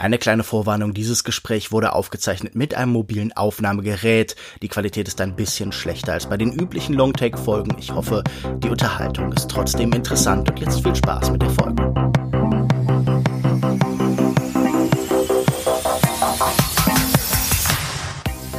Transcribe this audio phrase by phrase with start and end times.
[0.00, 4.36] Eine kleine Vorwarnung, dieses Gespräch wurde aufgezeichnet mit einem mobilen Aufnahmegerät.
[4.62, 7.74] Die Qualität ist ein bisschen schlechter als bei den üblichen Longtake-Folgen.
[7.80, 8.22] Ich hoffe,
[8.58, 11.92] die Unterhaltung ist trotzdem interessant und jetzt viel Spaß mit der Folge.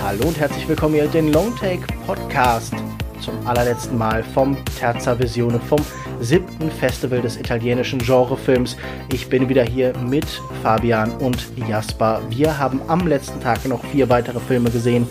[0.04, 2.74] Hallo und herzlich willkommen hier den Longtake Podcast
[3.22, 5.80] zum allerletzten Mal vom Terza Visione, vom
[6.20, 8.78] siebten Festival des italienischen Genrefilms.
[9.12, 10.26] Ich bin wieder hier mit
[10.62, 12.22] Fabian und Jasper.
[12.30, 15.08] Wir haben am letzten Tag noch vier weitere Filme gesehen,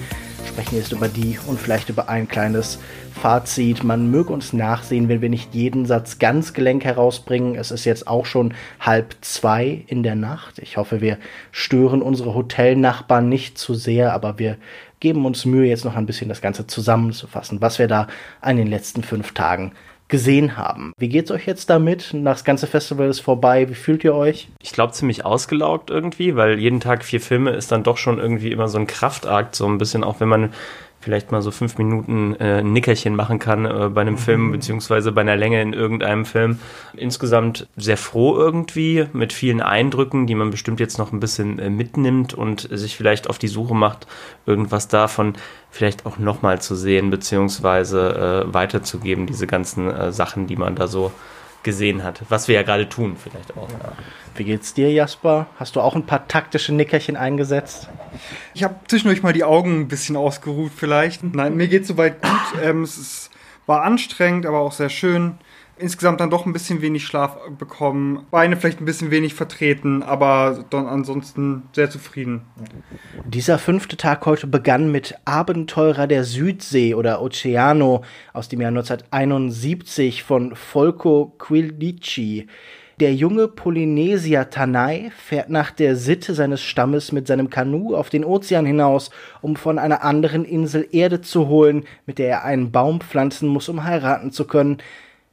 [0.46, 2.78] sprechen jetzt über die und vielleicht über ein kleines
[3.20, 3.84] Fazit.
[3.84, 7.54] Man möge uns nachsehen, wenn wir nicht jeden Satz ganz gelenk herausbringen.
[7.54, 10.58] Es ist jetzt auch schon halb zwei in der Nacht.
[10.58, 11.18] Ich hoffe, wir
[11.50, 14.56] stören unsere Hotelnachbarn nicht zu sehr, aber wir
[15.00, 18.08] geben uns Mühe, jetzt noch ein bisschen das Ganze zusammenzufassen, was wir da
[18.40, 19.72] an den letzten fünf Tagen
[20.08, 20.92] gesehen haben.
[20.98, 22.14] Wie geht's euch jetzt damit?
[22.14, 23.68] Das ganze Festival ist vorbei.
[23.68, 24.48] Wie fühlt ihr euch?
[24.60, 28.50] Ich glaube ziemlich ausgelaugt irgendwie, weil jeden Tag vier Filme ist dann doch schon irgendwie
[28.50, 30.52] immer so ein Kraftakt, so ein bisschen auch wenn man
[31.00, 34.18] vielleicht mal so fünf Minuten äh, ein Nickerchen machen kann äh, bei einem mhm.
[34.18, 36.58] Film, beziehungsweise bei einer Länge in irgendeinem Film.
[36.94, 41.70] Insgesamt sehr froh irgendwie, mit vielen Eindrücken, die man bestimmt jetzt noch ein bisschen äh,
[41.70, 44.06] mitnimmt und sich vielleicht auf die Suche macht,
[44.46, 45.34] irgendwas davon
[45.70, 50.88] vielleicht auch nochmal zu sehen, beziehungsweise äh, weiterzugeben, diese ganzen äh, Sachen, die man da
[50.88, 51.12] so
[51.62, 52.22] gesehen hat.
[52.28, 53.68] Was wir ja gerade tun, vielleicht auch.
[53.70, 53.92] Ja.
[54.34, 55.46] Wie geht's dir, Jasper?
[55.56, 57.88] Hast du auch ein paar taktische Nickerchen eingesetzt?
[58.54, 61.24] Ich habe zwischendurch mal die Augen ein bisschen ausgeruht, vielleicht.
[61.24, 62.62] Nein, mir geht's soweit gut.
[62.62, 63.30] Ähm, es ist,
[63.66, 65.38] war anstrengend, aber auch sehr schön
[65.78, 70.64] insgesamt dann doch ein bisschen wenig Schlaf bekommen, Beine vielleicht ein bisschen wenig vertreten, aber
[70.70, 72.42] dann ansonsten sehr zufrieden.
[73.24, 80.22] Dieser fünfte Tag heute begann mit Abenteurer der Südsee oder Oceano aus dem Jahr 1971
[80.22, 82.46] von Folco Quilici.
[83.00, 88.24] Der junge Polynesier Tanai fährt nach der Sitte seines Stammes mit seinem Kanu auf den
[88.24, 93.00] Ozean hinaus, um von einer anderen Insel Erde zu holen, mit der er einen Baum
[93.00, 94.78] pflanzen muss, um heiraten zu können.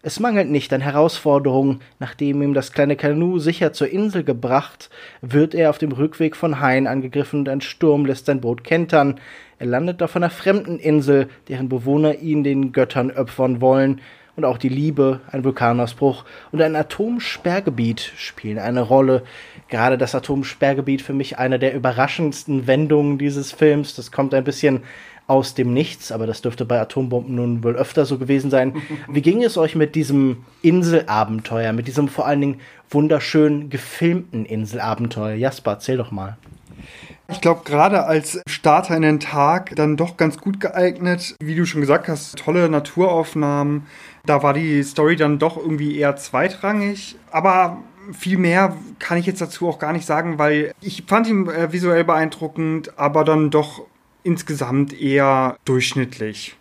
[0.06, 1.80] Es mangelt nicht an Herausforderungen.
[1.98, 6.60] Nachdem ihm das kleine Kanu sicher zur Insel gebracht, wird er auf dem Rückweg von
[6.60, 9.20] Haien angegriffen und ein Sturm lässt sein Boot kentern.
[9.58, 14.00] Er landet auf einer fremden Insel, deren Bewohner ihn den Göttern opfern wollen.
[14.36, 19.24] Und auch die Liebe, ein Vulkanausbruch und ein Atomsperrgebiet spielen eine Rolle.
[19.70, 23.96] Gerade das Atomsperrgebiet für mich eine der überraschendsten Wendungen dieses Films.
[23.96, 24.84] Das kommt ein bisschen
[25.28, 28.76] aus dem Nichts, aber das dürfte bei Atombomben nun wohl öfter so gewesen sein.
[29.08, 35.36] Wie ging es euch mit diesem Inselabenteuer, mit diesem vor allen Dingen wunderschön gefilmten Inselabenteuer?
[35.36, 36.38] Jasper, erzähl doch mal.
[37.28, 41.36] Ich glaube, gerade als Starter in den Tag dann doch ganz gut geeignet.
[41.40, 43.88] Wie du schon gesagt hast, tolle Naturaufnahmen.
[44.28, 47.16] Da war die Story dann doch irgendwie eher zweitrangig.
[47.32, 47.78] Aber
[48.12, 51.72] viel mehr kann ich jetzt dazu auch gar nicht sagen, weil ich fand ihn äh,
[51.72, 53.88] visuell beeindruckend, aber dann doch
[54.26, 56.56] insgesamt eher durchschnittlich.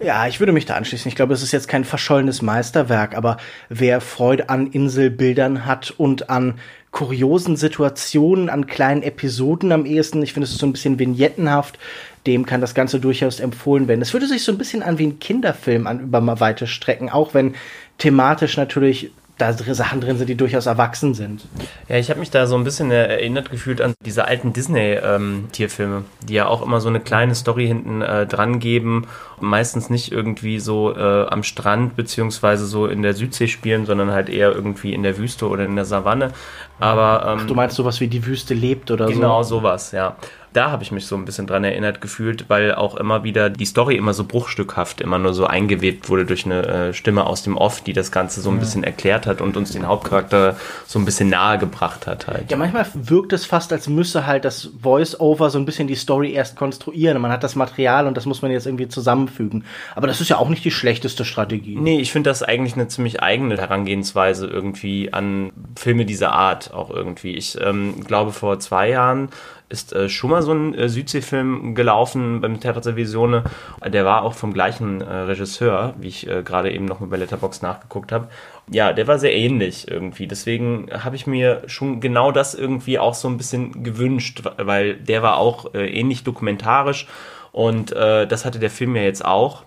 [0.00, 1.08] Ja, ich würde mich da anschließen.
[1.08, 3.38] Ich glaube, es ist jetzt kein verschollenes Meisterwerk, aber
[3.68, 6.60] wer Freude an Inselbildern hat und an
[6.92, 11.78] kuriosen Situationen, an kleinen Episoden am ehesten, ich finde es so ein bisschen vignettenhaft,
[12.26, 14.02] dem kann das Ganze durchaus empfohlen werden.
[14.02, 17.34] Es würde sich so ein bisschen an wie ein Kinderfilm an über weite Strecken, auch
[17.34, 17.56] wenn
[17.98, 21.46] thematisch natürlich da Sachen drin sind, die durchaus erwachsen sind.
[21.88, 26.04] Ja, ich habe mich da so ein bisschen erinnert gefühlt an diese alten Disney-Tierfilme, ähm,
[26.28, 29.06] die ja auch immer so eine kleine Story hinten äh, dran geben,
[29.40, 34.28] meistens nicht irgendwie so äh, am Strand beziehungsweise so in der Südsee spielen, sondern halt
[34.28, 36.32] eher irgendwie in der Wüste oder in der Savanne.
[36.80, 39.20] Aber ähm, Ach, du meinst sowas wie die Wüste lebt oder genau so?
[39.20, 40.16] Genau sowas, ja
[40.52, 43.64] da habe ich mich so ein bisschen dran erinnert gefühlt, weil auch immer wieder die
[43.64, 47.56] Story immer so bruchstückhaft immer nur so eingewebt wurde durch eine äh, Stimme aus dem
[47.56, 48.60] Off, die das Ganze so ein ja.
[48.60, 52.50] bisschen erklärt hat und uns den Hauptcharakter so ein bisschen nahe gebracht hat halt.
[52.50, 56.32] Ja, manchmal wirkt es fast, als müsse halt das Voice-Over so ein bisschen die Story
[56.32, 57.20] erst konstruieren.
[57.20, 59.64] Man hat das Material und das muss man jetzt irgendwie zusammenfügen.
[59.94, 61.76] Aber das ist ja auch nicht die schlechteste Strategie.
[61.76, 66.90] Nee, ich finde das eigentlich eine ziemlich eigene Herangehensweise irgendwie an Filme dieser Art auch
[66.90, 67.34] irgendwie.
[67.34, 69.28] Ich ähm, glaube, vor zwei Jahren
[69.68, 73.44] ist äh, schon mal so ein äh, Südseefilm gelaufen beim Terza Visione.
[73.86, 77.16] Der war auch vom gleichen äh, Regisseur, wie ich äh, gerade eben noch mal bei
[77.16, 78.28] Letterbox nachgeguckt habe.
[78.70, 80.26] Ja, der war sehr ähnlich irgendwie.
[80.26, 85.22] Deswegen habe ich mir schon genau das irgendwie auch so ein bisschen gewünscht, weil der
[85.22, 87.06] war auch äh, ähnlich dokumentarisch
[87.52, 89.64] und äh, das hatte der Film ja jetzt auch.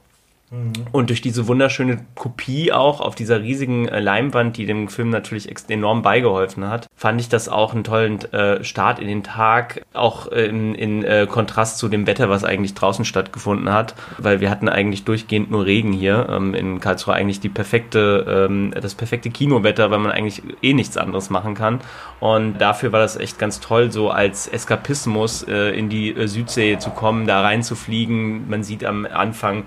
[0.91, 5.49] Und durch diese wunderschöne Kopie auch auf dieser riesigen äh, Leinwand, die dem Film natürlich
[5.69, 10.29] enorm beigeholfen hat, fand ich das auch einen tollen äh, Start in den Tag, auch
[10.29, 14.49] äh, in, in äh, Kontrast zu dem Wetter, was eigentlich draußen stattgefunden hat, weil wir
[14.49, 19.29] hatten eigentlich durchgehend nur Regen hier ähm, in Karlsruhe, eigentlich die perfekte, ähm, das perfekte
[19.29, 21.79] Kinowetter, weil man eigentlich eh nichts anderes machen kann.
[22.19, 26.77] Und dafür war das echt ganz toll, so als Eskapismus äh, in die äh, Südsee
[26.77, 28.49] zu kommen, da reinzufliegen.
[28.49, 29.63] Man sieht am Anfang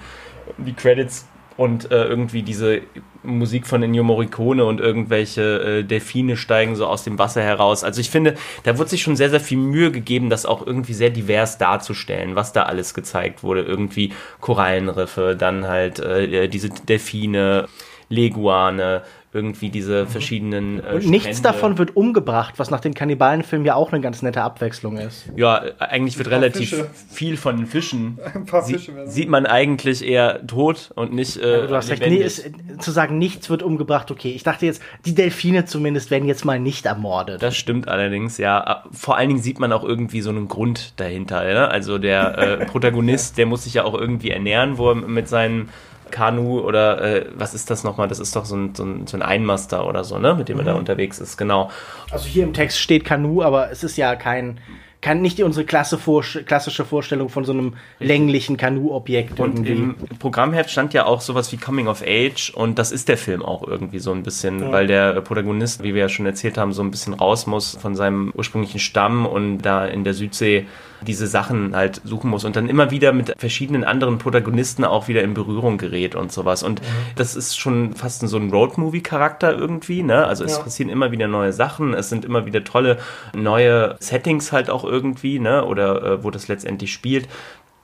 [0.59, 1.27] die Credits
[1.57, 2.83] und äh, irgendwie diese
[3.23, 7.85] Musik von Ennio Morricone und irgendwelche äh, Delfine steigen so aus dem Wasser heraus.
[7.85, 10.95] Also ich finde, da wird sich schon sehr, sehr viel Mühe gegeben, das auch irgendwie
[10.95, 13.63] sehr divers darzustellen, was da alles gezeigt wurde.
[13.63, 17.69] Irgendwie Korallenriffe, dann halt äh, diese Delfine,
[18.09, 19.03] Leguane,
[19.35, 20.83] irgendwie diese verschiedenen.
[20.83, 24.43] Äh, und nichts davon wird umgebracht, was nach den Kannibalenfilmen ja auch eine ganz nette
[24.43, 25.27] Abwechslung ist.
[25.37, 26.91] Ja, eigentlich wird relativ Fische.
[27.11, 28.19] viel von den Fischen.
[28.35, 31.37] Ein paar Fische sie, sieht man eigentlich eher tot und nicht.
[31.37, 34.33] Äh, ja, du hast recht, nee, ist, zu sagen, nichts wird umgebracht, okay.
[34.33, 37.43] Ich dachte jetzt, die Delfine zumindest werden jetzt mal nicht ermordet.
[37.43, 38.85] Das stimmt allerdings, ja.
[38.93, 41.51] Vor allen Dingen sieht man auch irgendwie so einen Grund dahinter.
[41.51, 41.67] Ja?
[41.67, 45.69] Also der äh, Protagonist, der muss sich ja auch irgendwie ernähren, wo er mit seinen
[46.11, 48.09] Kanu oder äh, was ist das nochmal?
[48.09, 50.35] Das ist doch so ein, so ein, so ein Einmaster oder so, ne?
[50.35, 50.61] Mit dem mhm.
[50.61, 50.81] er da mhm.
[50.81, 51.71] unterwegs ist, genau.
[52.11, 54.61] Also hier im Text steht Kanu, aber es ist ja kein,
[55.05, 59.39] kann nicht unsere Klasse vor, klassische Vorstellung von so einem länglichen Kanu-Objekt.
[59.39, 63.19] Und im Programmheft stand ja auch sowas wie Coming of Age und das ist der
[63.19, 64.73] Film auch irgendwie so ein bisschen, ja.
[64.73, 67.95] weil der Protagonist, wie wir ja schon erzählt haben, so ein bisschen raus muss von
[67.95, 70.67] seinem ursprünglichen Stamm und da in der Südsee
[71.05, 75.23] diese Sachen halt suchen muss und dann immer wieder mit verschiedenen anderen Protagonisten auch wieder
[75.23, 76.63] in Berührung gerät und sowas.
[76.63, 76.87] Und mhm.
[77.17, 80.27] das ist schon fast so ein Roadmovie-Charakter irgendwie, ne?
[80.27, 80.63] Also es ja.
[80.63, 82.99] passieren immer wieder neue Sachen, es sind immer wieder tolle
[83.35, 85.65] neue Settings halt auch irgendwie, ne?
[85.65, 87.29] Oder äh, wo das letztendlich spielt.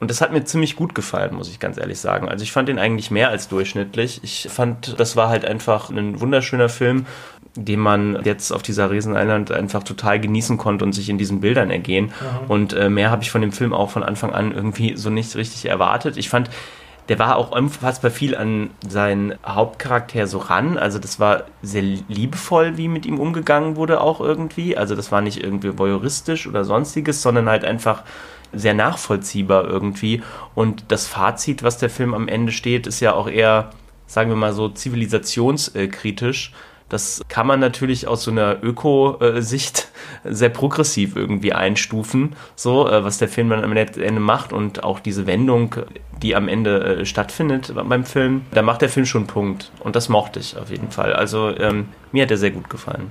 [0.00, 2.28] Und das hat mir ziemlich gut gefallen, muss ich ganz ehrlich sagen.
[2.28, 4.20] Also ich fand den eigentlich mehr als durchschnittlich.
[4.23, 7.05] Ich fand, das war halt einfach ein wunderschöner Film,
[7.56, 11.41] den man jetzt auf dieser Riesen Island einfach total genießen konnte und sich in diesen
[11.41, 12.06] Bildern ergehen.
[12.06, 12.50] Mhm.
[12.50, 15.35] Und äh, mehr habe ich von dem Film auch von Anfang an irgendwie so nicht
[15.37, 16.17] richtig erwartet.
[16.17, 16.50] Ich fand,
[17.08, 20.79] der war auch unfassbar viel an seinen Hauptcharakter so ran.
[20.79, 24.76] Also das war sehr liebevoll, wie mit ihm umgegangen wurde auch irgendwie.
[24.76, 28.05] Also das war nicht irgendwie voyeuristisch oder sonstiges, sondern halt einfach
[28.52, 30.23] sehr nachvollziehbar irgendwie.
[30.55, 33.70] Und das Fazit, was der Film am Ende steht, ist ja auch eher,
[34.06, 36.52] sagen wir mal so, zivilisationskritisch.
[36.90, 39.88] Das kann man natürlich aus so einer Öko-Sicht
[40.25, 45.00] sehr progressiv irgendwie einstufen, so äh, was der Film dann am Ende macht und auch
[45.00, 45.76] diese Wendung,
[46.20, 49.96] die am Ende äh, stattfindet beim Film, da macht der Film schon einen Punkt und
[49.96, 51.12] das mochte ich auf jeden Fall.
[51.12, 53.10] Also ähm, mir hat er sehr gut gefallen.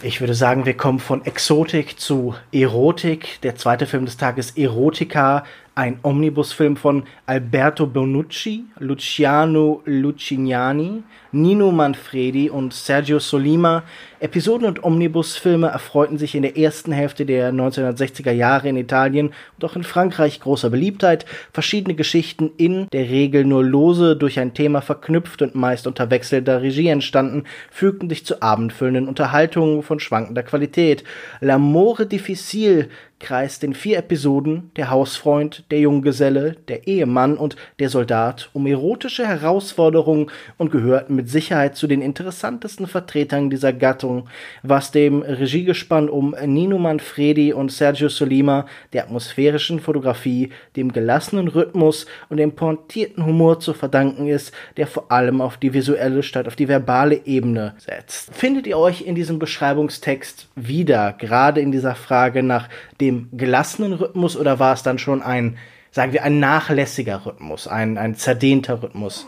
[0.00, 3.40] Ich würde sagen, wir kommen von Exotik zu Erotik.
[3.42, 5.44] Der zweite Film des Tages Erotica,
[5.74, 11.02] ein Omnibusfilm von Alberto Bonucci, Luciano Lucignani,
[11.32, 13.82] Nino Manfredi und Sergio Solima.
[14.20, 19.64] Episoden- und Omnibusfilme erfreuten sich in der ersten Hälfte der 1960er Jahre in Italien und
[19.64, 21.26] auch in Frankreich großer Beliebtheit.
[21.52, 26.62] Verschiedene Geschichten in der Regel nur lose durch ein Thema verknüpft und meist unter wechselnder
[26.62, 31.04] Regie entstanden, fügten sich zu abendfüllenden Unterhaltungen von schwankender Qualität.
[31.40, 32.88] L'amore difficile
[33.20, 39.26] kreist in vier Episoden der Hausfreund, der Junggeselle, der Ehemann und der Soldat um erotische
[39.26, 44.28] Herausforderungen und gehörten mit Sicherheit zu den interessantesten Vertretern dieser Gattung,
[44.62, 52.06] was dem Regiegespann um Nino Manfredi und Sergio Solima, der atmosphärischen Fotografie, dem gelassenen Rhythmus
[52.28, 56.54] und dem pointierten Humor zu verdanken ist, der vor allem auf die visuelle statt auf
[56.54, 58.32] die verbale Ebene setzt.
[58.32, 62.68] Findet ihr euch in diesem Beschreibungstext wieder, gerade in dieser Frage nach
[63.00, 65.58] dem gelassenen Rhythmus oder war es dann schon ein,
[65.90, 69.26] sagen wir, ein nachlässiger Rhythmus, ein, ein zerdehnter Rhythmus?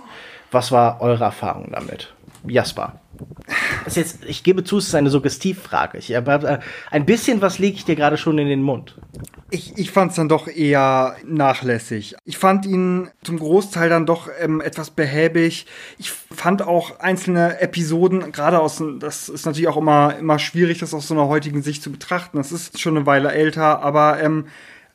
[0.50, 2.12] Was war eure Erfahrung damit?
[2.46, 3.00] Jasper.
[3.84, 5.98] Das jetzt, ich gebe zu, es ist eine Suggestivfrage.
[5.98, 6.58] Ich, aber, äh,
[6.90, 8.96] ein bisschen was lege ich dir gerade schon in den Mund.
[9.50, 12.16] Ich, ich fand es dann doch eher nachlässig.
[12.24, 15.66] Ich fand ihn zum Großteil dann doch ähm, etwas behäbig.
[15.98, 20.94] Ich fand auch einzelne Episoden, gerade aus, das ist natürlich auch immer, immer schwierig, das
[20.94, 22.38] aus so einer heutigen Sicht zu betrachten.
[22.38, 24.46] Das ist schon eine Weile älter, aber ähm,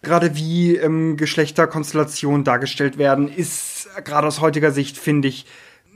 [0.01, 5.45] gerade wie ähm, Geschlechterkonstellationen dargestellt werden, ist gerade aus heutiger Sicht, finde ich,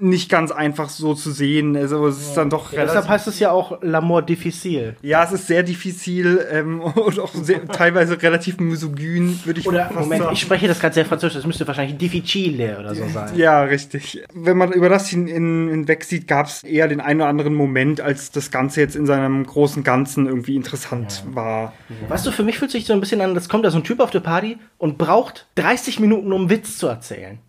[0.02, 1.76] nicht ganz einfach so zu sehen.
[1.76, 4.96] Also es ist dann doch ja, Deshalb heißt es ja auch L'amour difficile.
[5.02, 9.92] Ja, es ist sehr diffizil ähm, und auch sehr, teilweise relativ misogyn, würde ich oder,
[9.94, 10.34] Moment, sagen.
[10.34, 13.36] ich spreche das gerade sehr französisch, das müsste wahrscheinlich difficile oder so sein.
[13.36, 14.24] Ja, richtig.
[14.34, 17.54] Wenn man über das hin, in, hinweg sieht, gab es eher den einen oder anderen
[17.54, 21.36] Moment, als das Ganze jetzt in seinem großen Ganzen irgendwie interessant ja.
[21.36, 21.74] war.
[22.08, 23.84] Weißt du, für mich fühlt sich so ein bisschen an, das kommt da so ein
[23.84, 27.40] Typ auf der Party und braucht 30 Minuten, um Witz zu erzählen.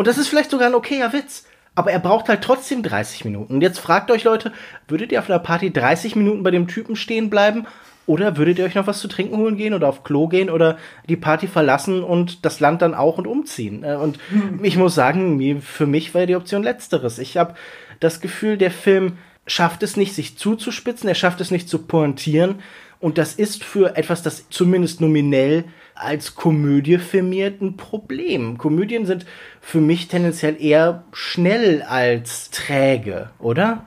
[0.00, 1.44] Und das ist vielleicht sogar ein okayer Witz.
[1.74, 3.56] Aber er braucht halt trotzdem 30 Minuten.
[3.56, 4.50] Und jetzt fragt euch Leute,
[4.88, 7.66] würdet ihr auf einer Party 30 Minuten bei dem Typen stehen bleiben?
[8.06, 10.78] Oder würdet ihr euch noch was zu trinken holen gehen oder auf Klo gehen oder
[11.06, 13.84] die Party verlassen und das Land dann auch und umziehen?
[13.84, 14.64] Äh, und hm.
[14.64, 17.18] ich muss sagen, für mich war die Option letzteres.
[17.18, 17.54] Ich habe
[18.00, 22.60] das Gefühl, der Film schafft es nicht, sich zuzuspitzen, er schafft es nicht zu pointieren.
[23.00, 25.64] Und das ist für etwas, das zumindest nominell
[26.00, 28.58] als Komödie firmiert, ein Problem.
[28.58, 29.26] Komödien sind
[29.60, 33.84] für mich tendenziell eher schnell als träge, oder?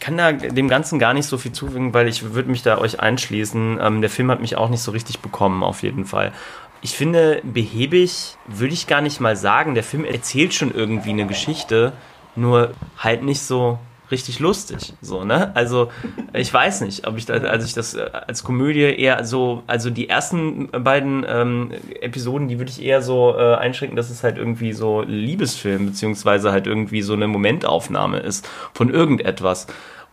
[0.00, 3.00] kann da dem Ganzen gar nicht so viel zufügen, weil ich würde mich da euch
[3.00, 3.78] einschließen.
[3.82, 6.32] Ähm, der Film hat mich auch nicht so richtig bekommen, auf jeden Fall.
[6.80, 9.74] Ich finde, behäbig würde ich gar nicht mal sagen.
[9.74, 11.92] Der Film erzählt schon irgendwie eine Geschichte,
[12.36, 13.78] nur halt nicht so
[14.10, 14.94] richtig lustig.
[15.00, 15.54] So, ne?
[15.54, 15.90] Also,
[16.32, 19.90] ich weiß nicht, ob ich da, als ich das äh, als Komödie eher so, also
[19.90, 24.38] die ersten beiden ähm, Episoden, die würde ich eher so äh, einschränken, dass es halt
[24.38, 29.66] irgendwie so Liebesfilm, beziehungsweise halt irgendwie so eine Momentaufnahme ist von irgendetwas.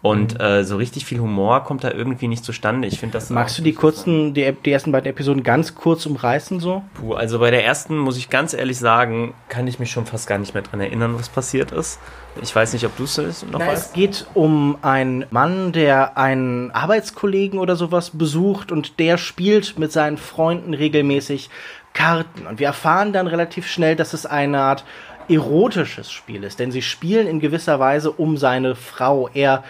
[0.06, 0.40] Und mhm.
[0.40, 2.88] äh, so richtig viel Humor kommt da irgendwie nicht zustande.
[2.88, 3.32] Ich finde das.
[3.32, 6.84] Magst du die kurzen, die, die ersten beiden Episoden ganz kurz umreißen so?
[6.94, 10.28] Puh, also bei der ersten muss ich ganz ehrlich sagen, kann ich mich schon fast
[10.28, 12.00] gar nicht mehr dran erinnern, was passiert ist.
[12.44, 13.88] Ich weiß nicht, ob du es noch Na, weißt.
[13.88, 19.92] Es geht um einen Mann, der einen Arbeitskollegen oder sowas besucht und der spielt mit
[19.92, 21.50] seinen Freunden regelmäßig
[21.94, 22.46] Karten.
[22.46, 24.86] Und wir erfahren dann relativ schnell, dass es eine Art
[25.30, 29.30] erotisches Spiel ist, denn sie spielen in gewisser Weise um seine Frau.
[29.34, 29.64] Er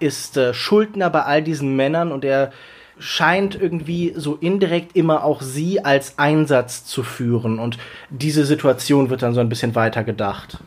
[0.00, 2.52] ist äh, Schuldner bei all diesen Männern und er
[2.98, 7.78] scheint irgendwie so indirekt immer auch sie als Einsatz zu führen und
[8.10, 10.58] diese Situation wird dann so ein bisschen weiter gedacht.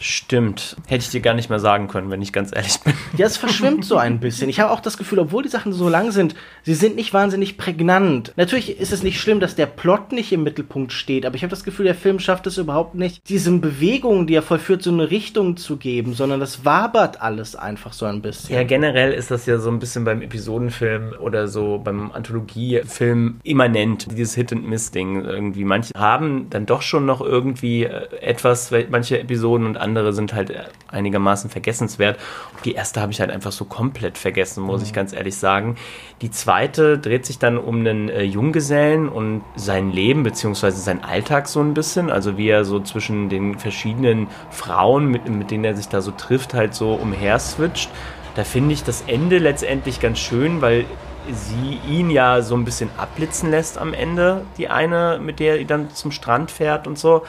[0.00, 0.76] Stimmt.
[0.86, 2.94] Hätte ich dir gar nicht mehr sagen können, wenn ich ganz ehrlich bin.
[3.16, 4.48] Ja, es verschwimmt so ein bisschen.
[4.48, 6.34] Ich habe auch das Gefühl, obwohl die Sachen so lang sind,
[6.64, 8.32] sie sind nicht wahnsinnig prägnant.
[8.36, 11.50] Natürlich ist es nicht schlimm, dass der Plot nicht im Mittelpunkt steht, aber ich habe
[11.50, 15.10] das Gefühl, der Film schafft es überhaupt nicht, diesen Bewegungen, die er vollführt, so eine
[15.12, 18.56] Richtung zu geben, sondern das wabert alles einfach so ein bisschen.
[18.56, 24.08] Ja, generell ist das ja so ein bisschen beim Episodenfilm oder so beim Anthologiefilm immanent,
[24.10, 25.64] dieses Hit-and-Miss-Ding irgendwie.
[25.64, 30.52] Manche haben dann doch schon noch irgendwie äh, etwas, manche Episoden und andere sind halt
[30.88, 32.18] einigermaßen vergessenswert.
[32.64, 34.86] die erste habe ich halt einfach so komplett vergessen, muss mhm.
[34.86, 35.76] ich ganz ehrlich sagen.
[36.22, 41.46] Die zweite dreht sich dann um einen äh, Junggesellen und sein Leben beziehungsweise sein Alltag
[41.46, 42.10] so ein bisschen.
[42.10, 46.10] Also wie er so zwischen den verschiedenen Frauen, mit, mit denen er sich da so
[46.10, 47.90] trifft, halt so umher switcht.
[48.34, 50.86] Da finde ich das Ende letztendlich ganz schön, weil
[51.32, 55.64] sie ihn ja so ein bisschen abblitzen lässt am Ende, die eine, mit der er
[55.64, 57.24] dann zum Strand fährt und so.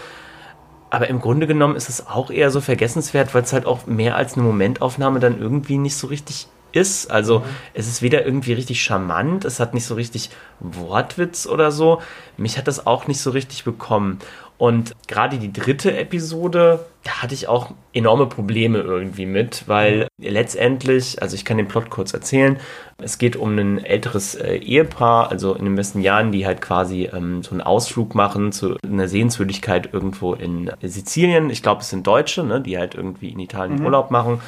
[0.95, 4.15] Aber im Grunde genommen ist es auch eher so vergessenswert, weil es halt auch mehr
[4.15, 7.11] als eine Momentaufnahme dann irgendwie nicht so richtig ist.
[7.11, 7.43] Also mhm.
[7.73, 10.29] es ist weder irgendwie richtig charmant, es hat nicht so richtig
[10.61, 12.01] Wortwitz oder so.
[12.37, 14.19] Mich hat das auch nicht so richtig bekommen.
[14.57, 21.21] Und gerade die dritte Episode, da hatte ich auch enorme Probleme irgendwie mit, weil letztendlich,
[21.21, 22.57] also ich kann den Plot kurz erzählen,
[22.97, 27.09] es geht um ein älteres äh, Ehepaar, also in den besten Jahren, die halt quasi
[27.11, 31.49] ähm, so einen Ausflug machen zu einer Sehenswürdigkeit irgendwo in Sizilien.
[31.49, 33.85] Ich glaube, es sind Deutsche, ne, die halt irgendwie in Italien mhm.
[33.85, 34.39] Urlaub machen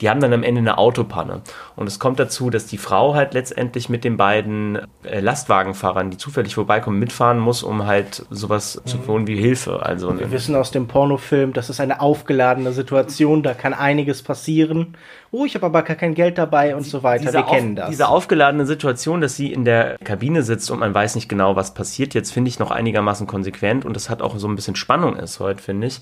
[0.00, 1.42] die haben dann am Ende eine Autopanne.
[1.76, 6.16] Und es kommt dazu, dass die Frau halt letztendlich mit den beiden äh, Lastwagenfahrern, die
[6.16, 8.88] zufällig vorbeikommen, mitfahren muss, um halt sowas mhm.
[8.88, 9.84] zu tun wie Hilfe.
[9.84, 14.96] Also wir wissen aus dem Pornofilm, das ist eine aufgeladene Situation, da kann einiges passieren.
[15.30, 17.32] Oh, ich habe aber gar kein Geld dabei und so weiter.
[17.32, 17.90] wir kennen das.
[17.90, 21.74] Diese aufgeladene Situation, dass sie in der Kabine sitzt und man weiß nicht genau, was
[21.74, 25.16] passiert, jetzt finde ich noch einigermaßen konsequent und das hat auch so ein bisschen Spannung
[25.16, 26.00] ist heute, finde ich.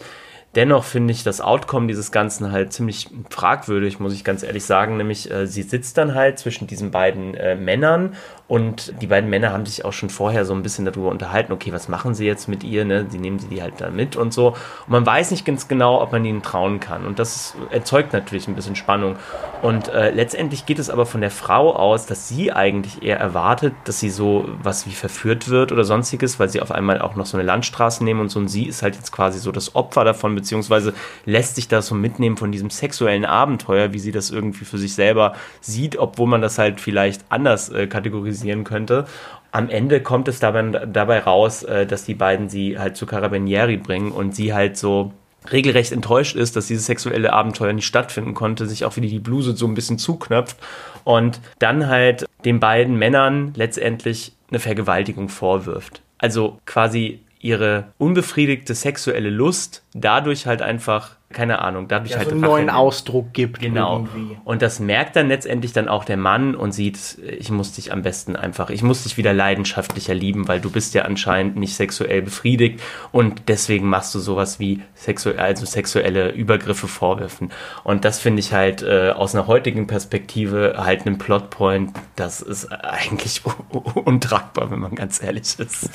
[0.54, 4.99] Dennoch finde ich das Outcome dieses Ganzen halt ziemlich fragwürdig, muss ich ganz ehrlich sagen.
[4.99, 8.14] Nämlich, äh, sie sitzt dann halt zwischen diesen beiden äh, Männern
[8.52, 11.73] und die beiden Männer haben sich auch schon vorher so ein bisschen darüber unterhalten, okay,
[11.73, 13.06] was machen sie jetzt mit ihr, ne?
[13.09, 14.49] Sie nehmen sie die halt da mit und so.
[14.49, 17.06] Und man weiß nicht ganz genau, ob man ihnen trauen kann.
[17.06, 19.16] Und das erzeugt natürlich ein bisschen Spannung.
[19.62, 23.73] Und äh, letztendlich geht es aber von der Frau aus, dass sie eigentlich eher erwartet,
[23.85, 27.25] dass sie so was wie verführt wird oder sonstiges, weil sie auf einmal auch noch
[27.25, 28.38] so eine Landstraße nehmen und so.
[28.38, 30.92] Und sie ist halt jetzt quasi so das Opfer davon, beziehungsweise
[31.25, 34.94] lässt sich das so mitnehmen von diesem sexuellen Abenteuer, wie sie das irgendwie für sich
[34.94, 39.06] selber sieht, obwohl man das halt vielleicht anders äh, kategorisiert kritisieren könnte.
[39.50, 43.76] Am Ende kommt es dabei, dabei raus, äh, dass die beiden sie halt zu Carabinieri
[43.76, 45.12] bringen und sie halt so
[45.50, 49.56] regelrecht enttäuscht ist, dass dieses sexuelle Abenteuer nicht stattfinden konnte, sich auch wieder die Bluse
[49.56, 50.56] so ein bisschen zuknöpft
[51.04, 56.00] und dann halt den beiden Männern letztendlich eine Vergewaltigung vorwirft.
[56.18, 62.35] Also quasi ihre unbefriedigte sexuelle Lust dadurch halt einfach keine Ahnung, dadurch ja, halt so
[62.35, 63.61] einen neuen Ausdruck gibt.
[63.61, 63.99] Genau.
[63.99, 64.37] Irgendwie.
[64.45, 68.03] Und das merkt dann letztendlich dann auch der Mann und sieht, ich muss dich am
[68.03, 72.23] besten einfach, ich muss dich wieder leidenschaftlicher lieben, weil du bist ja anscheinend nicht sexuell
[72.23, 77.51] befriedigt und deswegen machst du sowas wie sexuell, also sexuelle Übergriffe vorwerfen.
[77.85, 82.67] Und das finde ich halt äh, aus einer heutigen Perspektive halt einen Plotpoint, das ist
[82.73, 83.43] eigentlich
[83.95, 85.91] untragbar, wenn man ganz ehrlich ist.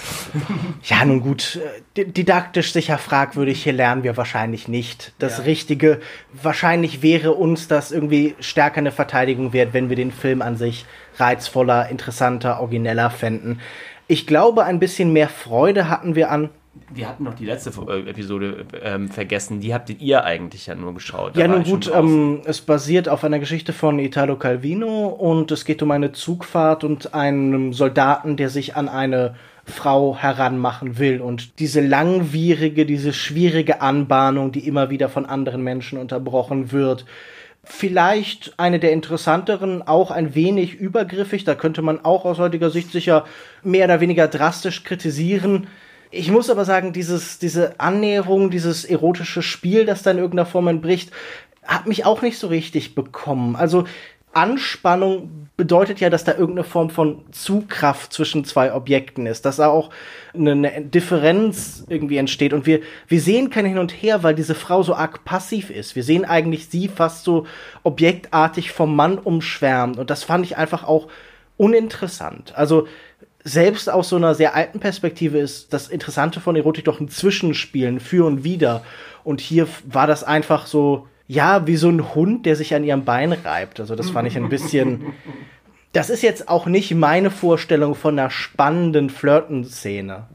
[0.84, 1.60] Ja, nun gut,
[1.96, 5.14] äh, didaktisch sicher fragwürdig, hier lernen wir wahrscheinlich nicht.
[5.20, 5.44] Das ja.
[5.44, 6.00] Richtige,
[6.34, 10.86] wahrscheinlich wäre uns das irgendwie stärker eine Verteidigung wert, wenn wir den Film an sich
[11.18, 13.60] reizvoller, interessanter, origineller fänden.
[14.08, 16.50] Ich glaube, ein bisschen mehr Freude hatten wir an
[16.94, 19.60] wir hatten noch die letzte äh, Episode ähm, vergessen.
[19.60, 21.36] Die habt ihr eigentlich ja nur geschaut.
[21.36, 25.82] Ja, nun gut, ähm, es basiert auf einer Geschichte von Italo Calvino und es geht
[25.82, 29.36] um eine Zugfahrt und einen Soldaten, der sich an eine
[29.68, 31.22] Frau heranmachen will.
[31.22, 37.06] Und diese langwierige, diese schwierige Anbahnung, die immer wieder von anderen Menschen unterbrochen wird,
[37.64, 41.44] vielleicht eine der interessanteren, auch ein wenig übergriffig.
[41.44, 43.26] Da könnte man auch aus heutiger Sicht sicher
[43.62, 45.68] mehr oder weniger drastisch kritisieren.
[46.10, 50.68] Ich muss aber sagen, dieses, diese Annäherung, dieses erotische Spiel, das da in irgendeiner Form
[50.70, 51.12] entbricht,
[51.66, 53.58] hat mich auch nicht so richtig bekommen.
[53.58, 53.84] Also
[54.32, 59.70] Anspannung bedeutet ja, dass da irgendeine Form von Zugkraft zwischen zwei Objekten ist, dass da
[59.70, 59.90] auch
[60.36, 62.54] eine, eine, Differenz irgendwie entsteht.
[62.54, 65.96] Und wir, wir sehen kein Hin und Her, weil diese Frau so arg passiv ist.
[65.96, 67.48] Wir sehen eigentlich sie fast so
[67.82, 69.98] objektartig vom Mann umschwärmt.
[69.98, 71.08] Und das fand ich einfach auch
[71.58, 72.56] uninteressant.
[72.56, 72.88] Also
[73.44, 78.00] selbst aus so einer sehr alten Perspektive ist das Interessante von Erotik doch ein Zwischenspielen
[78.00, 78.84] für und wieder.
[79.24, 83.04] Und hier war das einfach so, ja, wie so ein Hund, der sich an ihrem
[83.04, 83.80] Bein reibt.
[83.80, 85.14] Also das fand ich ein bisschen.
[85.94, 90.28] Das ist jetzt auch nicht meine Vorstellung von einer spannenden Flirten-Szene.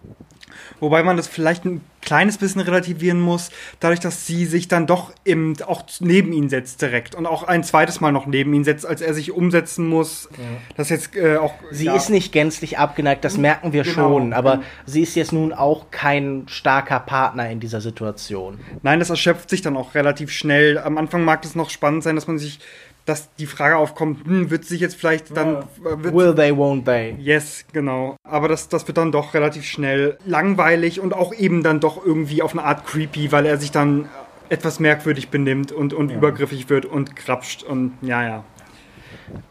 [0.81, 3.51] Wobei man das vielleicht ein kleines bisschen relativieren muss,
[3.81, 7.63] dadurch, dass sie sich dann doch eben auch neben ihn setzt direkt und auch ein
[7.63, 10.29] zweites Mal noch neben ihn setzt, als er sich umsetzen muss.
[10.33, 10.45] Ja.
[10.77, 11.55] Das jetzt äh, auch.
[11.71, 11.95] Sie ja.
[11.95, 13.95] ist nicht gänzlich abgeneigt, das merken wir genau.
[13.95, 18.59] schon, aber sie ist jetzt nun auch kein starker Partner in dieser Situation.
[18.83, 20.79] Nein, das erschöpft sich dann auch relativ schnell.
[20.79, 22.59] Am Anfang mag es noch spannend sein, dass man sich
[23.05, 25.57] dass die Frage aufkommt, hm, wird sich jetzt vielleicht dann.
[25.57, 27.17] Äh, Will they, won't they?
[27.19, 28.17] Yes, genau.
[28.23, 32.43] Aber das, das wird dann doch relativ schnell langweilig und auch eben dann doch irgendwie
[32.43, 34.09] auf eine Art creepy, weil er sich dann
[34.49, 36.17] etwas merkwürdig benimmt und, und ja.
[36.17, 38.45] übergriffig wird und krapscht und ja, ja.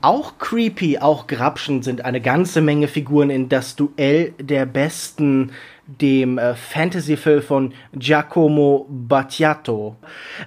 [0.02, 5.52] Auch creepy, auch grapschen sind eine ganze Menge Figuren in das Duell der Besten
[6.00, 9.98] dem äh, Fantasy-Film von Giacomo Battiato.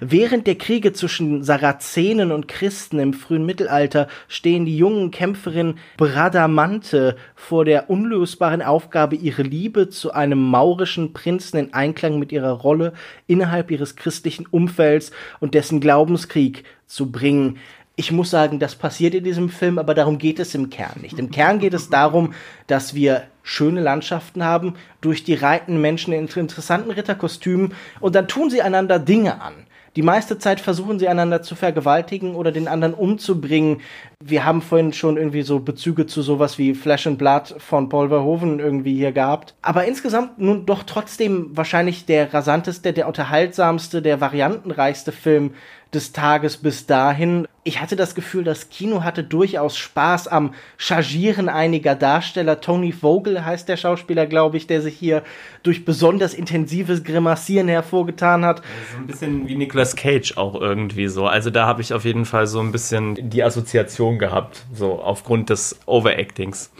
[0.01, 7.15] Während der Kriege zwischen Sarazenen und Christen im frühen Mittelalter stehen die jungen Kämpferinnen Bradamante
[7.35, 12.93] vor der unlösbaren Aufgabe, ihre Liebe zu einem maurischen Prinzen in Einklang mit ihrer Rolle
[13.27, 17.59] innerhalb ihres christlichen Umfelds und dessen Glaubenskrieg zu bringen
[17.95, 21.17] ich muss sagen, das passiert in diesem Film, aber darum geht es im Kern nicht.
[21.17, 22.33] Im Kern geht es darum,
[22.67, 28.49] dass wir schöne Landschaften haben, durch die reiten Menschen in interessanten Ritterkostümen und dann tun
[28.49, 29.53] sie einander Dinge an.
[29.95, 33.79] Die meiste Zeit versuchen sie einander zu vergewaltigen oder den anderen umzubringen.
[34.21, 38.09] Wir haben vorhin schon irgendwie so Bezüge zu sowas wie Flash and Blood von Paul
[38.09, 39.55] Verhoeven irgendwie hier gehabt.
[39.61, 45.53] Aber insgesamt nun doch trotzdem wahrscheinlich der rasanteste, der unterhaltsamste, der variantenreichste Film
[45.93, 47.47] des Tages bis dahin.
[47.63, 52.61] Ich hatte das Gefühl, das Kino hatte durchaus Spaß am Chargieren einiger Darsteller.
[52.61, 55.23] Tony Vogel heißt der Schauspieler, glaube ich, der sich hier
[55.63, 58.61] durch besonders intensives Grimassieren hervorgetan hat.
[58.91, 61.25] So ein bisschen wie Nicolas Cage auch irgendwie so.
[61.27, 65.49] Also da habe ich auf jeden Fall so ein bisschen die Assoziation gehabt, so aufgrund
[65.49, 66.71] des Overactings.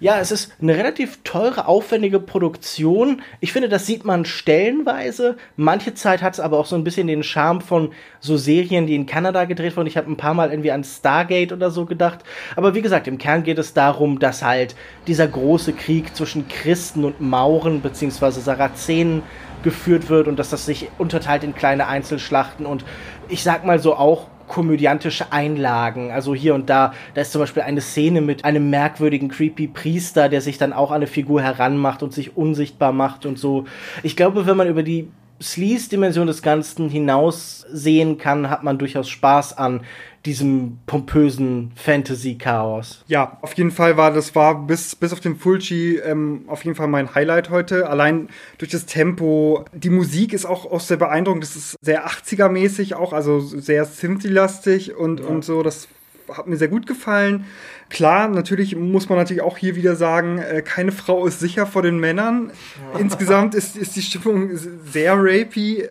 [0.00, 3.22] Ja, es ist eine relativ teure, aufwendige Produktion.
[3.40, 5.36] Ich finde, das sieht man stellenweise.
[5.56, 8.94] Manche Zeit hat es aber auch so ein bisschen den Charme von so Serien, die
[8.94, 9.86] in Kanada gedreht wurden.
[9.86, 12.20] Ich habe ein paar Mal irgendwie an Stargate oder so gedacht.
[12.56, 14.74] Aber wie gesagt, im Kern geht es darum, dass halt
[15.06, 19.22] dieser große Krieg zwischen Christen und Mauren beziehungsweise Sarazenen
[19.62, 22.84] geführt wird und dass das sich unterteilt in kleine Einzelschlachten und
[23.28, 26.10] ich sag mal so auch komödiantische Einlagen.
[26.10, 30.28] Also hier und da, da ist zum Beispiel eine Szene mit einem merkwürdigen, creepy Priester,
[30.28, 33.64] der sich dann auch an eine Figur heranmacht und sich unsichtbar macht und so.
[34.02, 35.08] Ich glaube, wenn man über die
[35.40, 39.82] Sleaze-Dimension des Ganzen hinaus sehen kann, hat man durchaus Spaß an
[40.26, 43.04] diesem pompösen Fantasy-Chaos.
[43.06, 46.76] Ja, auf jeden Fall war das war bis, bis auf den Fulci ähm, auf jeden
[46.76, 47.88] Fall mein Highlight heute.
[47.88, 48.28] Allein
[48.58, 49.64] durch das Tempo.
[49.72, 51.42] Die Musik ist auch, auch sehr beeindruckend.
[51.42, 55.26] Das ist sehr 80er-mäßig auch, also sehr Synthie-lastig und, ja.
[55.26, 55.62] und so.
[55.62, 55.88] Das
[56.36, 57.46] hat mir sehr gut gefallen.
[57.88, 61.82] Klar, natürlich muss man natürlich auch hier wieder sagen, äh, keine Frau ist sicher vor
[61.82, 62.52] den Männern.
[62.92, 63.00] Ja.
[63.00, 64.50] Insgesamt ist, ist die Stimmung
[64.84, 65.88] sehr rapey.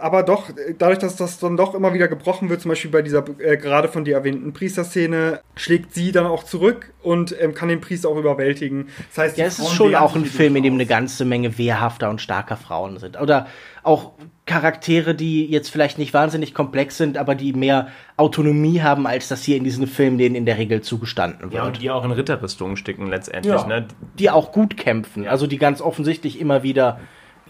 [0.00, 3.24] Aber doch, dadurch, dass das dann doch immer wieder gebrochen wird, zum Beispiel bei dieser
[3.40, 7.80] äh, gerade von dir erwähnten Priesterszene, schlägt sie dann auch zurück und ähm, kann den
[7.80, 8.90] Priester auch überwältigen.
[9.08, 12.10] Das heißt, ja, es ist schon auch ein Film, in dem eine ganze Menge wehrhafter
[12.10, 13.20] und starker Frauen sind.
[13.20, 13.48] Oder
[13.82, 14.12] auch
[14.46, 19.42] Charaktere, die jetzt vielleicht nicht wahnsinnig komplex sind, aber die mehr Autonomie haben, als das
[19.42, 21.54] hier in diesen Filmen denen in der Regel zugestanden wird.
[21.54, 23.52] Ja, und die auch in Ritterrüstungen sticken letztendlich.
[23.52, 23.66] Ja.
[23.66, 23.88] Ne?
[24.18, 27.00] Die auch gut kämpfen, also die ganz offensichtlich immer wieder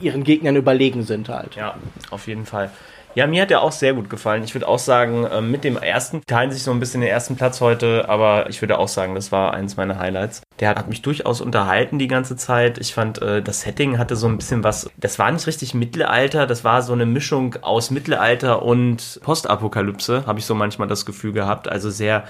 [0.00, 1.56] ihren Gegnern überlegen sind halt.
[1.56, 1.74] Ja,
[2.10, 2.70] auf jeden Fall.
[3.14, 4.44] Ja, mir hat der auch sehr gut gefallen.
[4.44, 7.36] Ich würde auch sagen, ähm, mit dem ersten teilen sich so ein bisschen den ersten
[7.36, 10.42] Platz heute, aber ich würde auch sagen, das war eines meiner Highlights.
[10.60, 12.78] Der hat mich durchaus unterhalten die ganze Zeit.
[12.78, 16.46] Ich fand, äh, das Setting hatte so ein bisschen was, das war nicht richtig Mittelalter,
[16.46, 21.32] das war so eine Mischung aus Mittelalter und Postapokalypse, habe ich so manchmal das Gefühl
[21.32, 21.66] gehabt.
[21.66, 22.24] Also sehr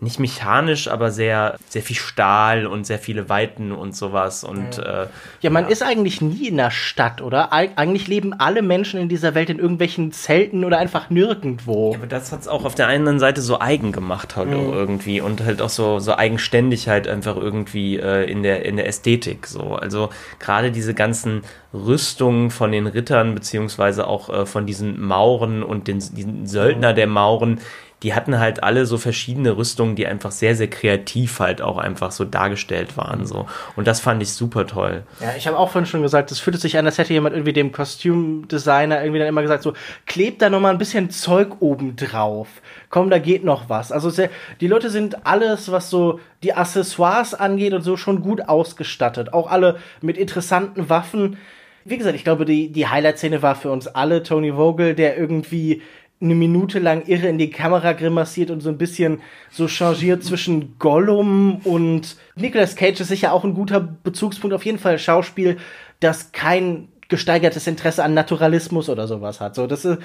[0.00, 4.44] nicht mechanisch, aber sehr, sehr viel Stahl und sehr viele Weiten und sowas.
[4.44, 5.02] Und, ja.
[5.02, 5.06] Äh,
[5.42, 5.70] ja, man ja.
[5.70, 7.52] ist eigentlich nie in der Stadt, oder?
[7.52, 11.92] Eig eigentlich leben alle Menschen in dieser Welt in irgendwelchen Zelten oder einfach nirgendwo.
[11.92, 14.72] Ja, aber das hat es auch auf der einen Seite so eigen gemacht halt mhm.
[14.72, 18.86] irgendwie und halt auch so, so eigenständig halt einfach irgendwie äh, in, der, in der
[18.86, 19.46] Ästhetik.
[19.46, 19.74] So.
[19.74, 20.08] Also
[20.38, 21.42] gerade diese ganzen
[21.74, 27.06] Rüstungen von den Rittern, beziehungsweise auch äh, von diesen Mauren und den, diesen Söldner der
[27.06, 27.60] Mauren,
[28.02, 32.12] die hatten halt alle so verschiedene Rüstungen, die einfach sehr, sehr kreativ halt auch einfach
[32.12, 33.26] so dargestellt waren.
[33.26, 33.46] So.
[33.76, 35.02] Und das fand ich super toll.
[35.20, 37.52] Ja, ich habe auch vorhin schon gesagt, es fühlte sich an, als hätte jemand irgendwie
[37.52, 39.74] dem Kostümdesigner irgendwie dann immer gesagt, so,
[40.06, 42.48] klebt da nochmal ein bisschen Zeug oben drauf.
[42.88, 43.92] Komm, da geht noch was.
[43.92, 48.48] Also sehr, die Leute sind alles, was so die Accessoires angeht und so, schon gut
[48.48, 49.34] ausgestattet.
[49.34, 51.36] Auch alle mit interessanten Waffen.
[51.84, 55.82] Wie gesagt, ich glaube, die, die Highlight-Szene war für uns alle Tony Vogel, der irgendwie
[56.22, 60.78] eine Minute lang irre in die Kamera grimassiert und so ein bisschen so changiert zwischen
[60.78, 64.54] Gollum und Nicolas Cage ist sicher auch ein guter Bezugspunkt.
[64.54, 65.56] Auf jeden Fall Schauspiel,
[66.00, 69.54] das kein gesteigertes Interesse an Naturalismus oder sowas hat.
[69.54, 69.98] So, das ist,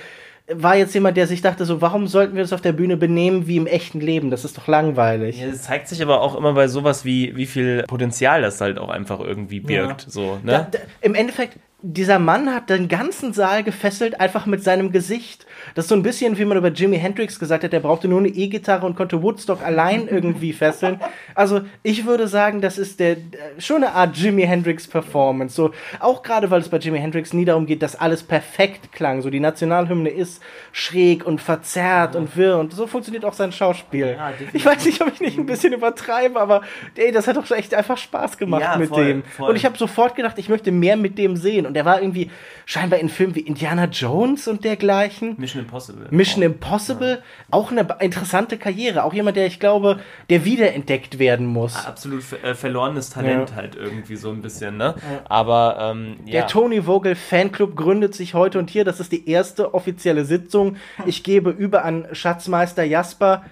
[0.47, 3.47] war jetzt jemand, der sich dachte, so, warum sollten wir uns auf der Bühne benehmen
[3.47, 4.29] wie im echten Leben?
[4.29, 5.39] Das ist doch langweilig.
[5.39, 8.77] Ja, es zeigt sich aber auch immer bei sowas wie, wie viel Potenzial das halt
[8.77, 10.03] auch einfach irgendwie birgt.
[10.03, 10.09] Ja.
[10.09, 10.51] So, ne?
[10.51, 15.45] Da, da, Im Endeffekt, dieser Mann hat den ganzen Saal gefesselt, einfach mit seinem Gesicht.
[15.75, 18.19] Das ist so ein bisschen, wie man über Jimi Hendrix gesagt hat, der brauchte nur
[18.19, 20.99] eine E-Gitarre und konnte Woodstock allein irgendwie fesseln.
[21.35, 23.17] Also ich würde sagen, das ist der,
[23.59, 25.55] schon eine Art Jimi Hendrix Performance.
[25.55, 29.21] So, auch gerade, weil es bei Jimi Hendrix nie darum geht, dass alles perfekt klang.
[29.21, 32.19] So, die Nationalhymne ist schräg und verzerrt ja.
[32.19, 34.15] und wirr und so funktioniert auch sein Schauspiel.
[34.17, 36.61] Ja, ich weiß nicht, ob ich nicht ein bisschen übertreibe, aber
[36.95, 39.23] ey, das hat doch echt einfach Spaß gemacht ja, mit voll, dem.
[39.23, 39.51] Voll.
[39.51, 41.67] Und ich habe sofort gedacht, ich möchte mehr mit dem sehen.
[41.67, 42.31] Und der war irgendwie
[42.65, 45.35] scheinbar in Filmen wie Indiana Jones und dergleichen.
[45.37, 46.07] Mission Impossible.
[46.09, 46.47] Mission auch.
[46.47, 47.23] Impossible, ja.
[47.51, 49.03] auch eine interessante Karriere.
[49.03, 51.85] Auch jemand, der ich glaube, der wiederentdeckt werden muss.
[51.85, 53.55] Absolut äh, verlorenes Talent ja.
[53.55, 54.95] halt irgendwie so ein bisschen, ne?
[54.97, 55.21] Ja.
[55.25, 58.83] Aber ähm, der Tony Vogel Fanclub gründet sich heute und hier.
[58.85, 60.77] Das ist die erste offizielle Sitzung.
[61.05, 63.43] Ich gebe über an Schatzmeister Jasper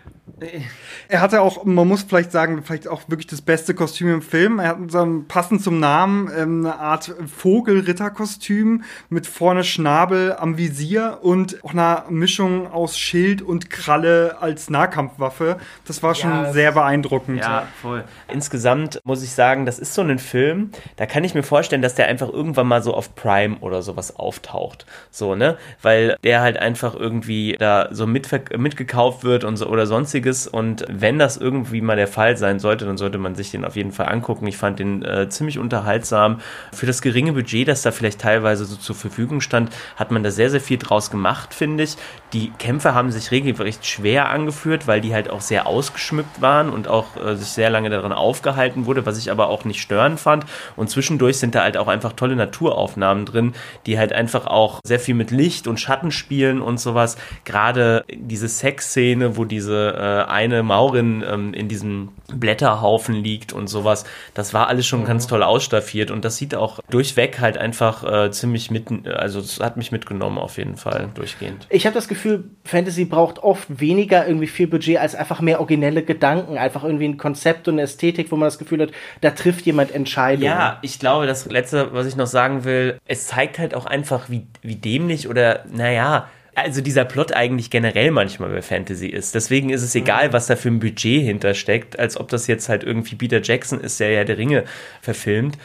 [1.09, 4.59] er hatte auch, man muss vielleicht sagen, vielleicht auch wirklich das beste Kostüm im Film.
[4.59, 11.19] Er hat so passend zum Namen ähm, eine Art Vogelritterkostüm mit vorne Schnabel am Visier
[11.21, 15.57] und auch eine Mischung aus Schild und Kralle als Nahkampfwaffe.
[15.85, 17.39] Das war schon ja, sehr beeindruckend.
[17.39, 18.05] Ja, voll.
[18.31, 21.95] Insgesamt muss ich sagen, das ist so ein Film, da kann ich mir vorstellen, dass
[21.95, 24.85] der einfach irgendwann mal so auf Prime oder sowas auftaucht.
[25.11, 25.57] So, ne?
[25.81, 30.47] Weil der halt einfach irgendwie da so mitgekauft wird und so oder sonstiges.
[30.47, 33.75] Und wenn das irgendwie mal der Fall sein sollte, dann sollte man sich den auf
[33.75, 34.47] jeden Fall angucken.
[34.47, 36.39] Ich fand den äh, ziemlich unterhaltsam.
[36.71, 40.31] Für das geringe Budget, das da vielleicht teilweise so zur Verfügung stand, hat man da
[40.31, 41.95] sehr, sehr viel draus gemacht, finde ich.
[42.33, 46.87] Die Kämpfe haben sich regelrecht schwer angeführt, weil die halt auch sehr ausgeschmückt waren und
[46.87, 50.45] auch äh, sich sehr lange daran aufgehalten wurde, was ich aber auch nicht störend fand.
[50.75, 53.53] Und zwischendurch sind da halt auch einfach tolle Naturaufnahmen drin,
[53.85, 57.17] die halt einfach auch sehr viel mit Licht und Schatten spielen und sowas.
[57.45, 64.05] Gerade diese Sexszene, wo diese eine Maurin ähm, in diesem Blätterhaufen liegt und sowas.
[64.33, 65.05] Das war alles schon mhm.
[65.05, 69.59] ganz toll ausstaffiert und das sieht auch durchweg halt einfach äh, ziemlich mitten, also es
[69.59, 71.67] hat mich mitgenommen auf jeden Fall durchgehend.
[71.69, 76.03] Ich habe das Gefühl, Fantasy braucht oft weniger irgendwie viel Budget als einfach mehr originelle
[76.03, 79.65] Gedanken, einfach irgendwie ein Konzept und eine Ästhetik, wo man das Gefühl hat, da trifft
[79.65, 80.45] jemand Entscheidungen.
[80.45, 84.29] Ja, ich glaube, das letzte, was ich noch sagen will, es zeigt halt auch einfach,
[84.29, 89.35] wie, wie dämlich oder naja, also dieser Plot eigentlich generell manchmal bei Fantasy ist.
[89.35, 90.33] Deswegen ist es egal, mhm.
[90.33, 93.99] was da für ein Budget hintersteckt, als ob das jetzt halt irgendwie Peter Jackson ist,
[93.99, 94.65] der ja der Ringe
[95.01, 95.57] verfilmt.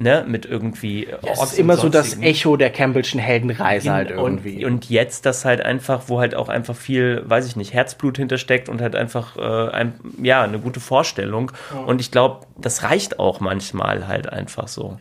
[0.00, 4.64] Ne, mit irgendwie ja, Es ist immer so das Echo der Campbellschen Heldenreise halt irgendwie.
[4.64, 8.16] Und, und, jetzt das halt einfach, wo halt auch einfach viel, weiß ich nicht, Herzblut
[8.16, 11.50] hintersteckt und halt einfach äh, ein, ja, eine gute Vorstellung.
[11.72, 11.88] Mhm.
[11.88, 15.00] Und ich glaube, das reicht auch manchmal halt einfach so.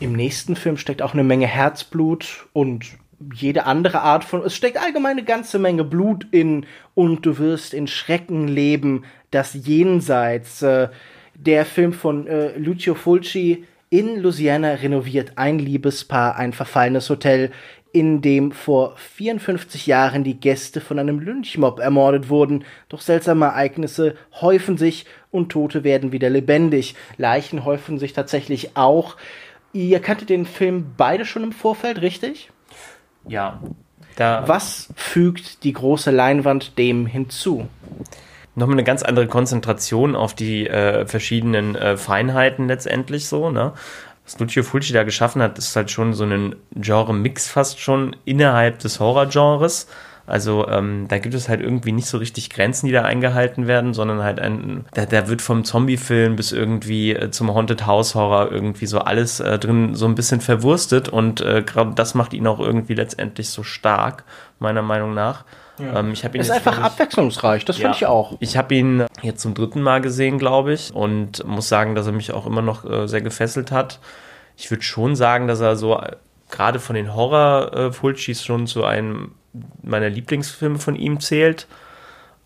[0.00, 2.86] Im nächsten Film steckt auch eine Menge Herzblut und
[3.34, 4.42] jede andere Art von.
[4.44, 9.54] Es steckt allgemein eine ganze Menge Blut in und du wirst in Schrecken leben, das
[9.54, 10.62] Jenseits.
[10.62, 10.88] Äh,
[11.34, 17.52] der Film von äh, Lucio Fulci in Louisiana renoviert ein Liebespaar ein verfallenes Hotel,
[17.92, 22.64] in dem vor 54 Jahren die Gäste von einem Lynchmob ermordet wurden.
[22.88, 26.94] Doch seltsame Ereignisse häufen sich und Tote werden wieder lebendig.
[27.16, 29.16] Leichen häufen sich tatsächlich auch.
[29.72, 32.50] Ihr kanntet den Film beide schon im Vorfeld, richtig?
[33.28, 33.60] Ja.
[34.16, 37.68] Da Was fügt die große Leinwand dem hinzu?
[38.56, 43.72] Nochmal eine ganz andere Konzentration auf die äh, verschiedenen äh, Feinheiten letztendlich so, ne?
[44.24, 48.80] Was Lucio Fulci da geschaffen hat, ist halt schon so ein Genre-Mix fast schon innerhalb
[48.80, 49.86] des Horror-Genres.
[50.28, 53.94] Also ähm, da gibt es halt irgendwie nicht so richtig Grenzen, die da eingehalten werden,
[53.94, 58.52] sondern halt ein, da, da wird vom Zombie-Film bis irgendwie äh, zum Haunted House Horror
[58.52, 62.46] irgendwie so alles äh, drin so ein bisschen verwurstet und äh, gerade das macht ihn
[62.46, 64.24] auch irgendwie letztendlich so stark,
[64.58, 65.44] meiner Meinung nach.
[65.78, 66.00] Ja.
[66.00, 68.36] Ähm, ich ihn ist jetzt, einfach ich, abwechslungsreich, das ja, finde ich auch.
[68.40, 72.12] Ich habe ihn jetzt zum dritten Mal gesehen, glaube ich, und muss sagen, dass er
[72.12, 73.98] mich auch immer noch äh, sehr gefesselt hat.
[74.56, 76.16] Ich würde schon sagen, dass er so äh,
[76.50, 79.32] gerade von den Horror-Fulcis äh, schon zu einem
[79.82, 81.66] meiner Lieblingsfilme von ihm zählt.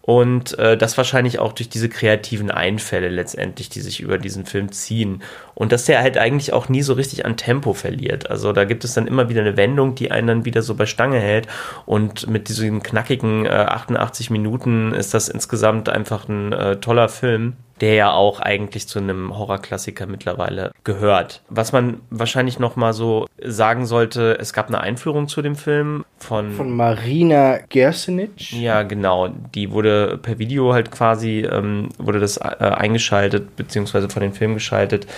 [0.05, 4.73] Und äh, das wahrscheinlich auch durch diese kreativen Einfälle letztendlich, die sich über diesen Film
[4.73, 5.23] ziehen.
[5.55, 8.29] Und dass der halt eigentlich auch nie so richtig an Tempo verliert.
[8.29, 10.87] Also da gibt es dann immer wieder eine Wendung, die einen dann wieder so bei
[10.87, 11.47] Stange hält.
[11.87, 17.55] Und mit diesen knackigen äh, 88 Minuten ist das insgesamt einfach ein äh, toller Film
[17.83, 21.43] der ja auch eigentlich zu einem Horrorklassiker mittlerweile gehört.
[21.49, 26.05] Was man wahrscheinlich noch mal so sagen sollte, es gab eine Einführung zu dem Film
[26.17, 28.53] von von Marina Gersenic.
[28.53, 29.31] Ja, genau.
[29.55, 34.55] Die wurde per Video halt quasi ähm, wurde das äh, eingeschaltet beziehungsweise von den Film
[34.55, 35.09] geschaltet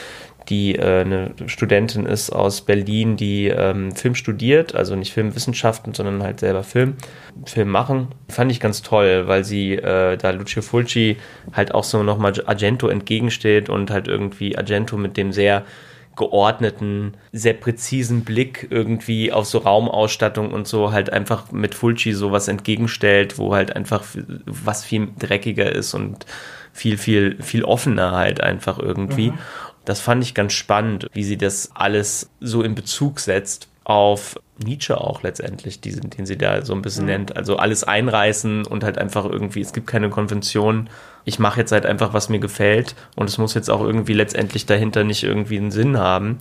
[0.49, 6.23] die äh, eine Studentin ist aus Berlin, die ähm, Film studiert, also nicht Filmwissenschaften, sondern
[6.23, 6.95] halt selber Film,
[7.47, 8.09] Film machen.
[8.29, 11.17] Fand ich ganz toll, weil sie äh, da Lucio Fulci
[11.53, 15.65] halt auch so nochmal Argento entgegensteht und halt irgendwie Argento mit dem sehr
[16.17, 22.49] geordneten, sehr präzisen Blick irgendwie auf so Raumausstattung und so halt einfach mit Fulci sowas
[22.49, 24.05] entgegenstellt, wo halt einfach
[24.47, 26.25] was viel dreckiger ist und
[26.73, 29.31] viel, viel, viel offener halt einfach irgendwie.
[29.31, 29.39] Mhm.
[29.85, 34.99] Das fand ich ganz spannend, wie sie das alles so in Bezug setzt auf Nietzsche
[34.99, 37.11] auch letztendlich, diesen, den sie da so ein bisschen mhm.
[37.11, 37.37] nennt.
[37.37, 40.89] Also alles einreißen und halt einfach irgendwie, es gibt keine Konvention.
[41.25, 44.67] Ich mache jetzt halt einfach, was mir gefällt und es muss jetzt auch irgendwie letztendlich
[44.67, 46.39] dahinter nicht irgendwie einen Sinn haben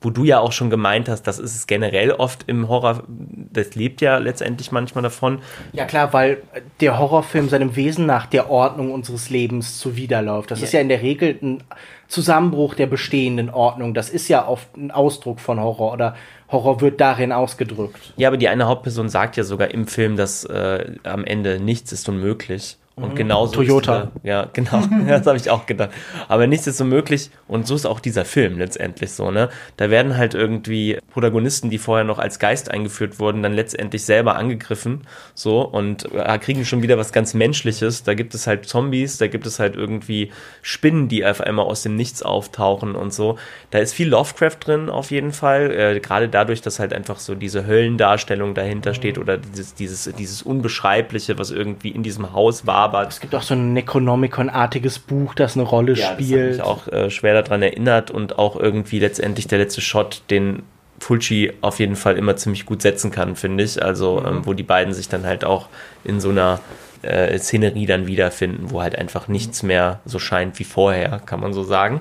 [0.00, 3.74] wo du ja auch schon gemeint hast, das ist es generell oft im Horror, das
[3.74, 5.40] lebt ja letztendlich manchmal davon.
[5.72, 6.42] Ja klar, weil
[6.80, 10.50] der Horrorfilm seinem Wesen nach der Ordnung unseres Lebens zuwiderläuft.
[10.50, 10.66] Das yeah.
[10.66, 11.64] ist ja in der Regel ein
[12.08, 13.94] Zusammenbruch der bestehenden Ordnung.
[13.94, 16.16] Das ist ja oft ein Ausdruck von Horror oder
[16.50, 18.12] Horror wird darin ausgedrückt.
[18.16, 21.92] Ja, aber die eine Hauptperson sagt ja sogar im Film, dass äh, am Ende nichts
[21.92, 22.76] ist unmöglich.
[22.98, 23.14] Und mhm.
[23.14, 24.10] genauso Toyota.
[24.24, 24.82] Der, ja, genau.
[25.06, 25.90] das habe ich auch gedacht.
[26.28, 27.30] Aber nichts ist so möglich.
[27.46, 29.50] Und so ist auch dieser Film letztendlich so, ne?
[29.76, 34.36] Da werden halt irgendwie Protagonisten, die vorher noch als Geist eingeführt wurden, dann letztendlich selber
[34.36, 35.02] angegriffen.
[35.34, 38.02] So und äh, kriegen schon wieder was ganz Menschliches.
[38.02, 40.32] Da gibt es halt Zombies, da gibt es halt irgendwie
[40.62, 43.36] Spinnen, die auf einmal aus dem Nichts auftauchen und so.
[43.72, 45.70] Da ist viel Lovecraft drin, auf jeden Fall.
[45.70, 50.40] Äh, Gerade dadurch, dass halt einfach so diese Höllendarstellung dahinter steht oder dieses, dieses, dieses
[50.40, 55.34] Unbeschreibliche, was irgendwie in diesem Haus war aber es gibt auch so ein Necronomicon-artiges Buch,
[55.34, 56.58] das eine Rolle ja, spielt.
[56.58, 60.22] Das hat mich auch äh, schwer daran erinnert und auch irgendwie letztendlich der letzte Shot,
[60.30, 60.62] den
[60.98, 63.82] Fulci auf jeden Fall immer ziemlich gut setzen kann, finde ich.
[63.82, 64.26] Also, mhm.
[64.26, 65.68] ähm, wo die beiden sich dann halt auch
[66.04, 66.60] in so einer
[67.02, 71.52] äh, Szenerie dann wiederfinden, wo halt einfach nichts mehr so scheint wie vorher, kann man
[71.52, 72.00] so sagen.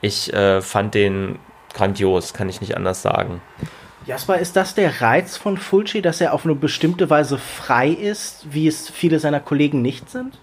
[0.00, 1.38] Ich äh, fand den
[1.74, 3.40] grandios, kann ich nicht anders sagen.
[4.06, 8.46] Jasper, ist das der Reiz von Fulci, dass er auf eine bestimmte Weise frei ist,
[8.50, 10.38] wie es viele seiner Kollegen nicht sind?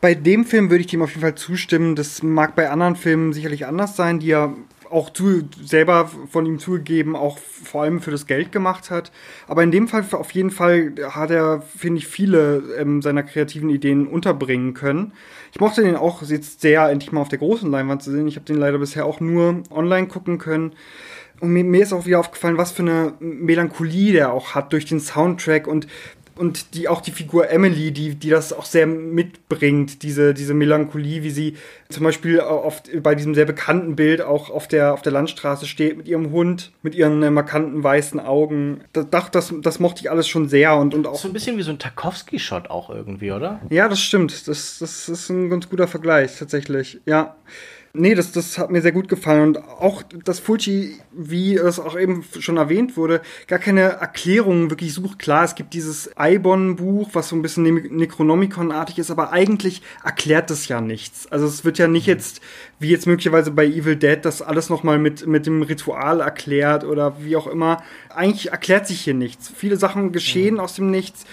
[0.00, 1.96] Bei dem Film würde ich dem auf jeden Fall zustimmen.
[1.96, 4.54] Das mag bei anderen Filmen sicherlich anders sein, die er
[4.90, 9.10] auch zu, selber von ihm zugegeben, auch vor allem für das Geld gemacht hat.
[9.48, 13.70] Aber in dem Fall auf jeden Fall hat er, finde ich, viele ähm, seiner kreativen
[13.70, 15.12] Ideen unterbringen können.
[15.50, 18.28] Ich mochte den auch jetzt sehr, endlich mal auf der großen Leinwand zu sehen.
[18.28, 20.74] Ich habe den leider bisher auch nur online gucken können.
[21.42, 24.84] Und mir, mir ist auch wieder aufgefallen, was für eine Melancholie der auch hat durch
[24.84, 25.88] den Soundtrack und
[26.34, 31.22] und die auch die Figur Emily, die, die das auch sehr mitbringt, diese, diese Melancholie,
[31.22, 31.56] wie sie
[31.90, 35.98] zum Beispiel oft bei diesem sehr bekannten Bild auch auf der, auf der Landstraße steht
[35.98, 38.80] mit ihrem Hund, mit ihren äh, markanten weißen Augen.
[38.94, 41.16] Das, das, das mochte ich alles schon sehr und, und auch.
[41.16, 43.60] So ein bisschen wie so ein Tarkovsky-Shot auch irgendwie, oder?
[43.68, 44.48] Ja, das stimmt.
[44.48, 47.00] Das, das ist ein ganz guter Vergleich, tatsächlich.
[47.04, 47.36] Ja.
[47.94, 49.48] Nee, das, das hat mir sehr gut gefallen.
[49.48, 54.94] Und auch, dass Fulci, wie es auch eben schon erwähnt wurde, gar keine Erklärungen wirklich
[54.94, 55.18] sucht.
[55.18, 60.48] Klar, es gibt dieses Eibon-Buch, was so ein bisschen ne Necronomicon-artig ist, aber eigentlich erklärt
[60.48, 61.30] das ja nichts.
[61.30, 62.40] Also es wird ja nicht jetzt,
[62.78, 67.22] wie jetzt möglicherweise bei Evil Dead, das alles nochmal mit, mit dem Ritual erklärt oder
[67.22, 67.82] wie auch immer.
[68.08, 69.52] Eigentlich erklärt sich hier nichts.
[69.54, 70.60] Viele Sachen geschehen mhm.
[70.60, 71.26] aus dem Nichts.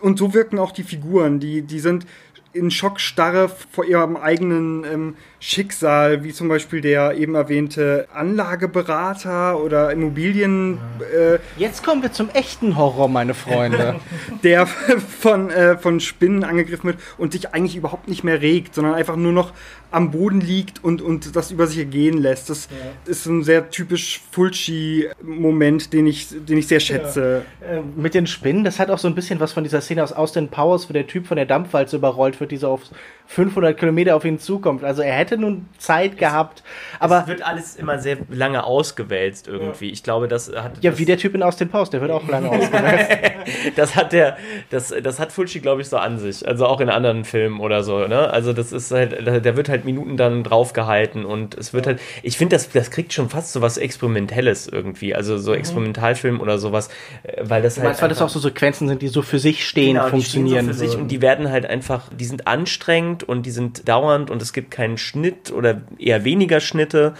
[0.00, 1.40] Und so wirken auch die Figuren.
[1.40, 2.06] Die, die sind
[2.54, 9.90] in Schockstarre vor ihrem eigenen ähm, Schicksal, wie zum Beispiel der eben erwähnte Anlageberater oder
[9.90, 10.78] Immobilien.
[11.00, 13.96] Äh, Jetzt kommen wir zum echten Horror, meine Freunde.
[14.42, 18.94] der von, äh, von Spinnen angegriffen wird und sich eigentlich überhaupt nicht mehr regt, sondern
[18.94, 19.52] einfach nur noch
[19.94, 22.50] am Boden liegt und, und das über sich ergehen lässt.
[22.50, 23.10] Das ja.
[23.10, 27.44] ist ein sehr typisch Fulci-Moment, den ich, den ich sehr schätze.
[27.60, 27.78] Ja.
[27.78, 30.12] Äh, mit den Spinnen, das hat auch so ein bisschen was von dieser Szene aus
[30.12, 32.82] Austin Powers, wo der Typ von der Dampfwalze überrollt wird, die so auf
[33.26, 34.84] 500 Kilometer auf ihn zukommt.
[34.84, 36.62] Also er hätte nun Zeit gehabt,
[36.98, 37.20] aber...
[37.20, 39.86] Es wird alles immer sehr lange ausgewälzt irgendwie.
[39.86, 39.92] Ja.
[39.92, 40.72] Ich glaube, das hat...
[40.82, 43.10] Ja, wie der Typ in Austin Powers, der wird auch lange ausgewälzt.
[43.76, 44.36] das hat der,
[44.70, 46.46] das, das hat Fulci, glaube ich, so an sich.
[46.46, 48.30] Also auch in anderen Filmen oder so, ne?
[48.30, 52.36] Also das ist halt, der wird halt Minuten dann draufgehalten und es wird halt, ich
[52.36, 55.14] finde, das, das kriegt schon fast so was Experimentelles irgendwie.
[55.14, 55.58] Also so mhm.
[55.58, 56.88] Experimentalfilm oder sowas,
[57.22, 57.90] äh, weil das du halt.
[57.90, 60.66] Meinst, weil das auch so Sequenzen sind, die so für sich stehen, genau, funktionieren.
[60.66, 63.50] Die stehen so für sich und die werden halt einfach, die sind anstrengend und die
[63.50, 67.14] sind dauernd und es gibt keinen Schnitt oder eher weniger Schnitte.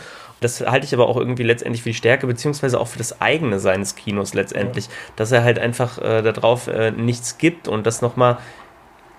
[0.45, 3.59] Das halte ich aber auch irgendwie letztendlich für die Stärke, beziehungsweise auch für das eigene
[3.59, 4.93] seines Kinos letztendlich, ja.
[5.17, 8.39] dass er halt einfach äh, darauf äh, nichts gibt und das nochmal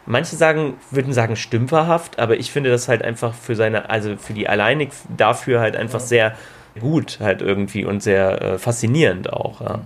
[0.07, 4.33] Manche sagen, würden sagen stümperhaft, aber ich finde das halt einfach für seine, also für
[4.33, 6.35] die alleinig dafür halt einfach sehr
[6.79, 9.61] gut halt irgendwie und sehr äh, faszinierend auch.
[9.61, 9.81] Ja.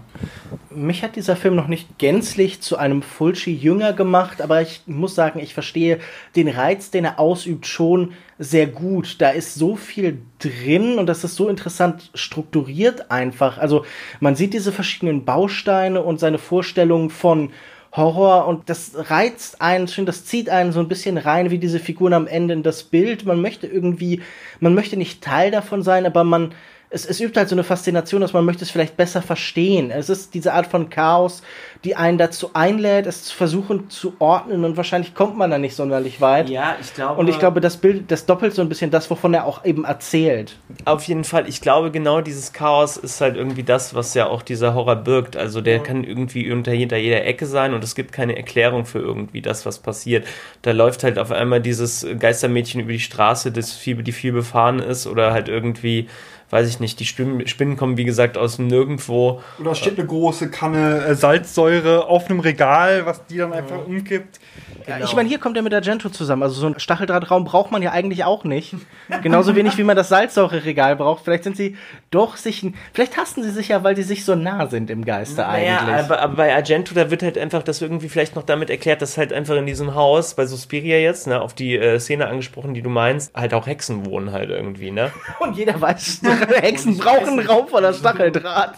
[0.70, 5.40] Mich hat dieser Film noch nicht gänzlich zu einem Fulci-Jünger gemacht, aber ich muss sagen,
[5.40, 6.00] ich verstehe
[6.36, 9.18] den Reiz, den er ausübt, schon sehr gut.
[9.20, 13.58] Da ist so viel drin und das ist so interessant strukturiert einfach.
[13.58, 13.86] Also
[14.20, 17.52] man sieht diese verschiedenen Bausteine und seine Vorstellungen von
[17.92, 21.80] Horror und das reizt einen, schön, das zieht einen so ein bisschen rein, wie diese
[21.80, 23.26] Figuren am Ende in das Bild.
[23.26, 24.22] Man möchte irgendwie,
[24.60, 26.54] man möchte nicht Teil davon sein, aber man,
[26.92, 29.92] es, es übt halt so eine Faszination, dass man möchte es vielleicht besser verstehen.
[29.92, 31.44] Es ist diese Art von Chaos,
[31.84, 35.76] die einen dazu einlädt, es zu versuchen zu ordnen und wahrscheinlich kommt man da nicht
[35.76, 36.50] sonderlich weit.
[36.50, 37.20] Ja, ich glaube.
[37.20, 39.86] Und ich glaube, das Bild, das doppelt so ein bisschen das, wovon er auch eben
[39.86, 40.58] erzählt.
[40.86, 41.48] Auf jeden Fall.
[41.48, 45.38] Ich glaube, genau dieses Chaos ist halt irgendwie das, was ja auch dieser Horror birgt.
[45.38, 45.84] Also der ja.
[45.84, 49.66] kann irgendwie unter hinter jeder Ecke sein und es gibt keine Erklärung für irgendwie das,
[49.66, 50.26] was passiert.
[50.64, 54.80] Da läuft halt auf einmal dieses Geistermädchen über die Straße, das viel, die viel befahren
[54.80, 56.08] ist oder halt irgendwie
[56.50, 59.42] weiß ich nicht, die Spinnen kommen wie gesagt aus Nirgendwo.
[59.60, 64.40] Oder steht eine große Kanne äh, Salzsäure auf einem Regal, was die dann einfach umkippt.
[64.86, 65.06] Genau.
[65.06, 66.44] Ich meine, hier kommt er mit Argento zusammen.
[66.44, 68.76] Also so einen Stacheldrahtraum braucht man ja eigentlich auch nicht.
[69.22, 71.24] Genauso wenig wie man das Salzsäure-Regal braucht.
[71.24, 71.78] Vielleicht sind sie
[72.10, 72.66] doch sich.
[72.94, 75.96] Vielleicht hassen sie sich ja, weil sie sich so nah sind im Geiste naja, eigentlich.
[75.96, 79.18] Aber, aber bei Argento, da wird halt einfach das irgendwie vielleicht noch damit erklärt, dass
[79.18, 82.82] halt einfach in diesem Haus, bei Suspiria jetzt, ne, auf die äh, Szene angesprochen, die
[82.82, 85.12] du meinst, halt auch Hexen wohnen halt irgendwie, ne?
[85.40, 88.76] Und jeder weiß, Hexen brauchen Raum voller Stacheldraht.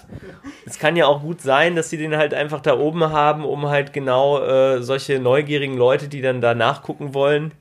[0.66, 3.68] Es kann ja auch gut sein, dass sie den halt einfach da oben haben, um
[3.70, 7.52] halt genau äh, solche neugierigen Leute, die dann da nachgucken wollen.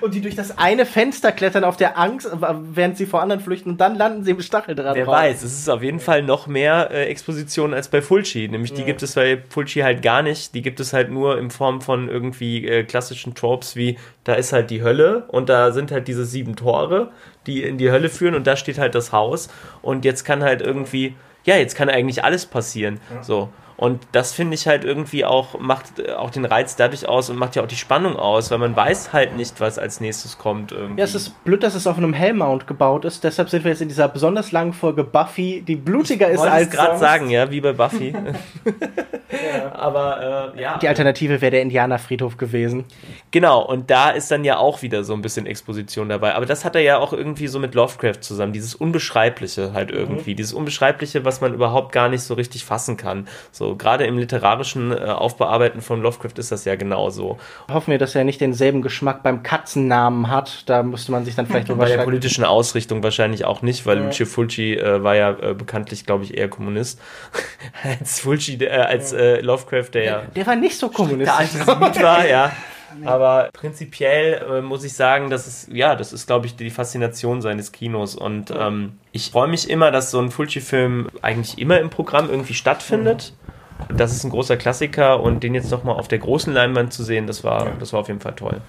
[0.00, 2.28] Und die durch das eine Fenster klettern auf der Angst,
[2.72, 4.96] während sie vor anderen flüchten und dann landen sie im Stacheldraht.
[4.96, 8.48] Wer weiß, es ist auf jeden Fall noch mehr äh, Exposition als bei Fulci.
[8.48, 8.86] Nämlich die ja.
[8.86, 10.54] gibt es bei Fulci halt gar nicht.
[10.54, 14.52] Die gibt es halt nur in Form von irgendwie äh, klassischen Tropes wie, da ist
[14.52, 17.10] halt die Hölle und da sind halt diese sieben Tore,
[17.46, 19.48] die in die Hölle führen und da steht halt das Haus.
[19.82, 23.00] Und jetzt kann halt irgendwie, ja, jetzt kann eigentlich alles passieren.
[23.14, 23.22] Ja.
[23.22, 23.48] So.
[23.76, 27.36] Und das finde ich halt irgendwie auch, macht äh, auch den Reiz dadurch aus und
[27.36, 30.72] macht ja auch die Spannung aus, weil man weiß halt nicht, was als nächstes kommt.
[30.72, 31.00] Irgendwie.
[31.00, 33.24] Ja, es ist blöd, dass es auf einem Hellmount gebaut ist.
[33.24, 36.66] Deshalb sind wir jetzt in dieser besonders langen Folge Buffy, die blutiger ich ist als.
[36.66, 38.10] Ich gerade sagen, ja, wie bei Buffy.
[38.10, 38.34] ja.
[39.72, 40.78] Aber äh, ja.
[40.78, 42.84] Die Alternative wäre der Indianerfriedhof gewesen.
[43.30, 46.34] Genau, und da ist dann ja auch wieder so ein bisschen Exposition dabei.
[46.34, 48.52] Aber das hat er ja auch irgendwie so mit Lovecraft zusammen.
[48.52, 50.32] Dieses Unbeschreibliche halt irgendwie.
[50.32, 50.36] Mhm.
[50.36, 53.28] Dieses Unbeschreibliche, was man überhaupt gar nicht so richtig fassen kann.
[53.50, 57.38] So so, gerade im literarischen äh, Aufbearbeiten von Lovecraft ist das ja genauso.
[57.72, 60.68] Hoffen wir, dass er nicht denselben Geschmack beim Katzennamen hat.
[60.68, 63.98] Da müsste man sich dann vielleicht drüber Bei der politischen Ausrichtung wahrscheinlich auch nicht, weil
[63.98, 64.04] ja.
[64.04, 67.00] Lucio Fulci äh, war ja äh, bekanntlich, glaube ich, eher Kommunist.
[67.82, 70.22] als Fulci, äh, als äh, Lovecraft, der ja.
[70.36, 71.64] Der war nicht so kommunistisch.
[71.66, 72.52] Der war, ja.
[73.04, 77.42] Aber prinzipiell äh, muss ich sagen, das ist, ja, das ist, glaube ich, die Faszination
[77.42, 78.14] seines Kinos.
[78.14, 82.54] Und ähm, ich freue mich immer, dass so ein Fulci-Film eigentlich immer im Programm irgendwie
[82.54, 83.32] stattfindet.
[83.36, 83.44] Mhm
[83.88, 87.26] das ist ein großer Klassiker und den jetzt nochmal auf der großen Leinwand zu sehen,
[87.26, 88.60] das war, das war auf jeden Fall toll.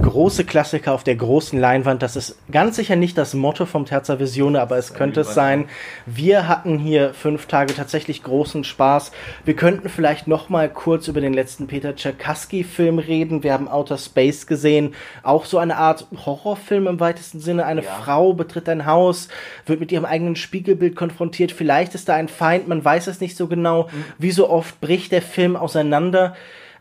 [0.00, 4.18] Große Klassiker auf der großen Leinwand, das ist ganz sicher nicht das Motto vom Terza
[4.18, 5.68] Visione, aber es könnte es sein.
[6.06, 9.12] Wir hatten hier fünf Tage tatsächlich großen Spaß.
[9.44, 13.42] Wir könnten vielleicht nochmal kurz über den letzten Peter Czerkaski-Film reden.
[13.42, 17.66] Wir haben Outer Space gesehen, auch so eine Art Horrorfilm im weitesten Sinne.
[17.66, 17.90] Eine ja.
[17.90, 19.28] Frau betritt ein Haus,
[19.66, 21.52] wird mit ihrem eigenen Spiegelbild konfrontiert.
[21.52, 23.84] Vielleicht ist da ein Feind, man weiß es nicht so genau.
[23.84, 24.04] Mhm.
[24.18, 26.34] Wie so oft bricht der Film auseinander.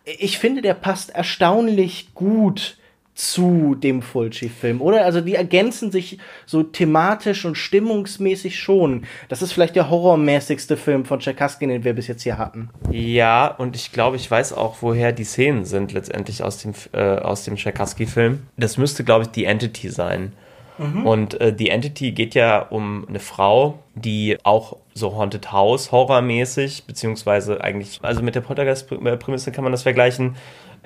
[0.05, 2.77] Ich finde, der passt erstaunlich gut
[3.15, 5.05] zu dem Fulci-Film, oder?
[5.05, 9.05] Also die ergänzen sich so thematisch und stimmungsmäßig schon.
[9.29, 12.69] Das ist vielleicht der horrormäßigste Film von Tchaikovsky, den wir bis jetzt hier hatten.
[12.91, 17.15] Ja, und ich glaube, ich weiß auch, woher die Szenen sind letztendlich aus dem, äh,
[17.17, 18.41] aus dem Tchaikovsky-Film.
[18.57, 20.33] Das müsste, glaube ich, die Entity sein.
[20.77, 21.05] Mhm.
[21.05, 26.85] Und äh, die Entity geht ja um eine Frau, die auch so Haunted House horrormäßig,
[26.85, 30.35] beziehungsweise eigentlich, also mit der Poltergeist-Prämisse kann man das vergleichen,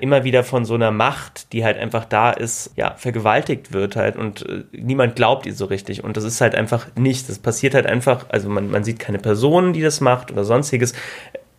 [0.00, 4.16] immer wieder von so einer Macht, die halt einfach da ist, ja, vergewaltigt wird halt
[4.16, 6.02] und äh, niemand glaubt ihr so richtig.
[6.02, 7.28] Und das ist halt einfach nichts.
[7.28, 10.94] Das passiert halt einfach, also man, man sieht keine Person, die das macht oder sonstiges.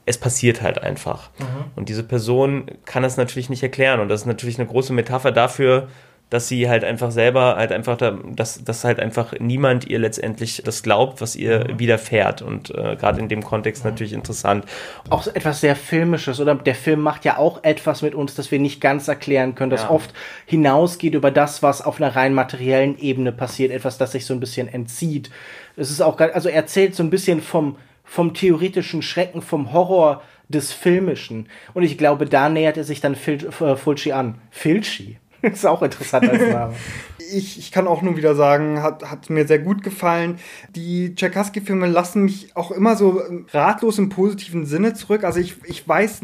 [0.06, 1.30] Es passiert halt einfach.
[1.38, 1.46] Mhm.
[1.76, 4.00] Und diese Person kann das natürlich nicht erklären.
[4.00, 5.88] Und das ist natürlich eine große Metapher dafür,
[6.32, 10.64] dass sie halt einfach selber halt einfach da, dass, dass halt einfach niemand ihr letztendlich
[10.66, 11.80] das glaubt, was ihr mhm.
[11.80, 13.92] widerfährt und äh, gerade in dem Kontext mhm.
[13.92, 14.66] natürlich interessant.
[15.10, 18.50] Auch so etwas sehr filmisches oder der Film macht ja auch etwas mit uns, das
[18.50, 19.90] wir nicht ganz erklären können, das ja.
[19.90, 20.14] oft
[20.46, 24.40] hinausgeht über das, was auf einer rein materiellen Ebene passiert, etwas, das sich so ein
[24.40, 25.30] bisschen entzieht.
[25.76, 30.22] Es ist auch, also er erzählt so ein bisschen vom vom theoretischen Schrecken, vom Horror
[30.50, 31.48] des Filmischen.
[31.74, 34.42] Und ich glaube, da nähert er sich dann Fil äh, Fulci an.
[34.50, 35.21] Filci?
[35.54, 36.74] ist auch interessant als Name.
[37.34, 40.38] ich, ich kann auch nur wieder sagen, hat, hat mir sehr gut gefallen.
[40.76, 43.22] Die Tchaikovsky-Filme lassen mich auch immer so
[43.54, 45.24] ratlos im positiven Sinne zurück.
[45.24, 46.22] Also ich, ich weiß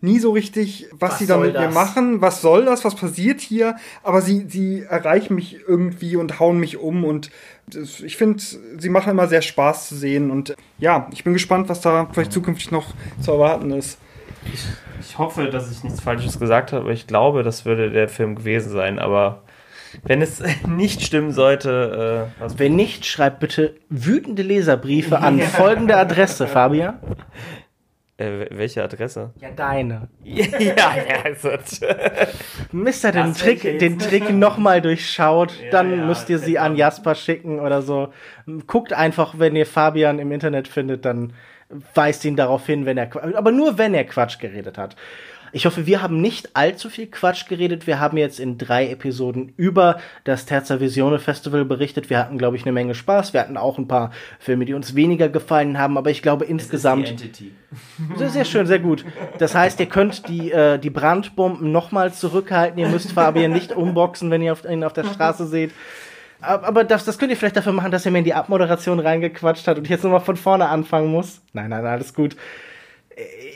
[0.00, 2.20] nie so richtig, was, was sie da mit mir machen.
[2.20, 2.84] Was soll das?
[2.84, 3.76] Was passiert hier?
[4.02, 7.30] Aber sie, sie erreichen mich irgendwie und hauen mich um und
[7.68, 11.68] das, ich finde, sie machen immer sehr Spaß zu sehen und ja, ich bin gespannt,
[11.68, 13.98] was da vielleicht zukünftig noch zu erwarten ist.
[14.52, 14.64] Ich,
[15.00, 18.36] ich hoffe, dass ich nichts Falsches gesagt habe, aber ich glaube, das würde der Film
[18.36, 18.98] gewesen sein.
[18.98, 19.42] Aber
[20.02, 22.30] wenn es nicht stimmen sollte.
[22.40, 26.98] Äh, wenn nicht, schreibt bitte wütende Leserbriefe an folgende Adresse, Fabian.
[28.18, 29.30] Äh, welche Adresse?
[29.40, 30.08] Ja, deine.
[30.24, 31.50] ja, ja, also.
[32.72, 36.76] Mister den das Trick, den Trick nochmal durchschaut, ja, dann ja, müsst ihr sie an
[36.76, 38.08] Jasper schicken oder so.
[38.66, 41.34] Guckt einfach, wenn ihr Fabian im Internet findet, dann
[41.94, 44.96] weist ihn darauf hin, wenn er, aber nur wenn er Quatsch geredet hat.
[45.52, 47.86] Ich hoffe, wir haben nicht allzu viel Quatsch geredet.
[47.86, 52.10] Wir haben jetzt in drei Episoden über das Terza Visione Festival berichtet.
[52.10, 53.32] Wir hatten, glaube ich, eine Menge Spaß.
[53.32, 57.08] Wir hatten auch ein paar Filme, die uns weniger gefallen haben, aber ich glaube insgesamt.
[58.16, 59.04] Sehr, sehr schön, sehr gut.
[59.38, 62.78] Das heißt, ihr könnt die, äh, die Brandbomben nochmal zurückhalten.
[62.78, 65.72] Ihr müsst Fabian nicht umboxen, wenn ihr auf, ihn auf der Straße seht.
[66.40, 69.66] Aber das, das könnt ihr vielleicht dafür machen, dass er mir in die Abmoderation reingequatscht
[69.66, 71.40] hat und ich jetzt nochmal von vorne anfangen muss.
[71.52, 72.36] Nein, nein, alles gut.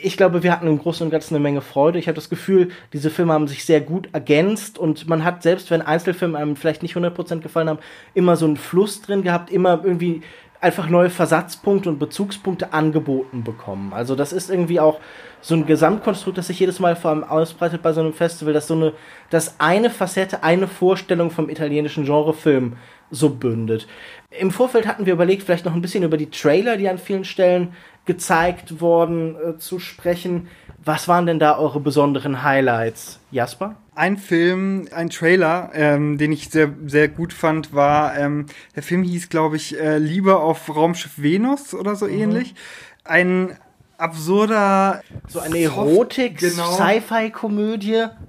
[0.01, 1.99] Ich glaube, wir hatten im Großen und Ganzen eine Menge Freude.
[1.99, 5.69] Ich habe das Gefühl, diese Filme haben sich sehr gut ergänzt und man hat, selbst
[5.69, 7.79] wenn Einzelfilme einem vielleicht nicht 100% gefallen haben,
[8.15, 10.23] immer so einen Fluss drin gehabt, immer irgendwie
[10.61, 13.93] einfach neue Versatzpunkte und Bezugspunkte angeboten bekommen.
[13.93, 14.99] Also das ist irgendwie auch
[15.41, 18.67] so ein Gesamtkonstrukt, das sich jedes Mal vor allem ausbreitet bei so einem Festival, dass
[18.67, 18.93] so eine,
[19.31, 22.77] dass eine Facette, eine Vorstellung vom italienischen Genrefilm
[23.09, 23.87] so bündet.
[24.29, 27.25] Im Vorfeld hatten wir überlegt, vielleicht noch ein bisschen über die Trailer, die an vielen
[27.25, 27.73] Stellen
[28.05, 30.47] gezeigt worden, äh, zu sprechen.
[30.83, 33.75] Was waren denn da eure besonderen Highlights, Jasper?
[34.01, 39.03] Ein Film, ein Trailer, ähm, den ich sehr, sehr gut fand, war, ähm, der Film
[39.03, 42.13] hieß, glaube ich, äh, Liebe auf Raumschiff Venus oder so mhm.
[42.13, 42.55] ähnlich.
[43.03, 43.59] Ein
[43.99, 45.03] absurder.
[45.27, 46.75] So eine Erotik, genau.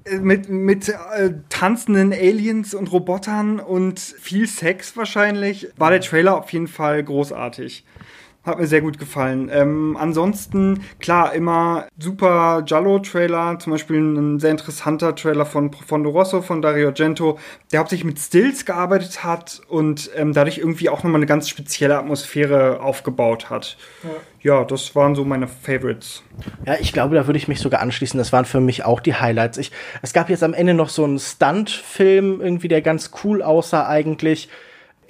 [0.04, 5.68] Äh, mit, mit äh, tanzenden Aliens und Robotern und viel Sex wahrscheinlich.
[5.78, 7.86] War der Trailer auf jeden Fall großartig.
[8.44, 9.48] Hat mir sehr gut gefallen.
[9.52, 16.42] Ähm, ansonsten, klar, immer super Giallo-Trailer, zum Beispiel ein sehr interessanter Trailer von Profondo Rosso
[16.42, 17.38] von Dario Argento,
[17.70, 21.96] der hauptsächlich mit Stills gearbeitet hat und ähm, dadurch irgendwie auch nochmal eine ganz spezielle
[21.96, 23.76] Atmosphäre aufgebaut hat.
[24.42, 24.56] Ja.
[24.58, 24.64] ja.
[24.64, 26.24] das waren so meine Favorites.
[26.66, 28.18] Ja, ich glaube, da würde ich mich sogar anschließen.
[28.18, 29.56] Das waren für mich auch die Highlights.
[29.56, 29.70] Ich,
[30.02, 34.48] es gab jetzt am Ende noch so einen Stunt-Film, irgendwie, der ganz cool aussah eigentlich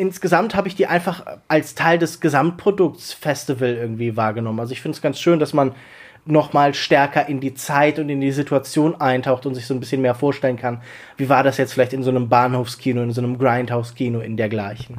[0.02, 4.58] insgesamt habe ich die einfach als Teil des Gesamtprodukts Festival irgendwie wahrgenommen.
[4.58, 5.76] Also ich finde es ganz schön, dass man
[6.24, 9.80] noch mal stärker in die Zeit und in die Situation eintaucht und sich so ein
[9.80, 10.82] bisschen mehr vorstellen kann.
[11.16, 14.98] Wie war das jetzt vielleicht in so einem Bahnhofskino, in so einem Grindhouse-Kino in dergleichen?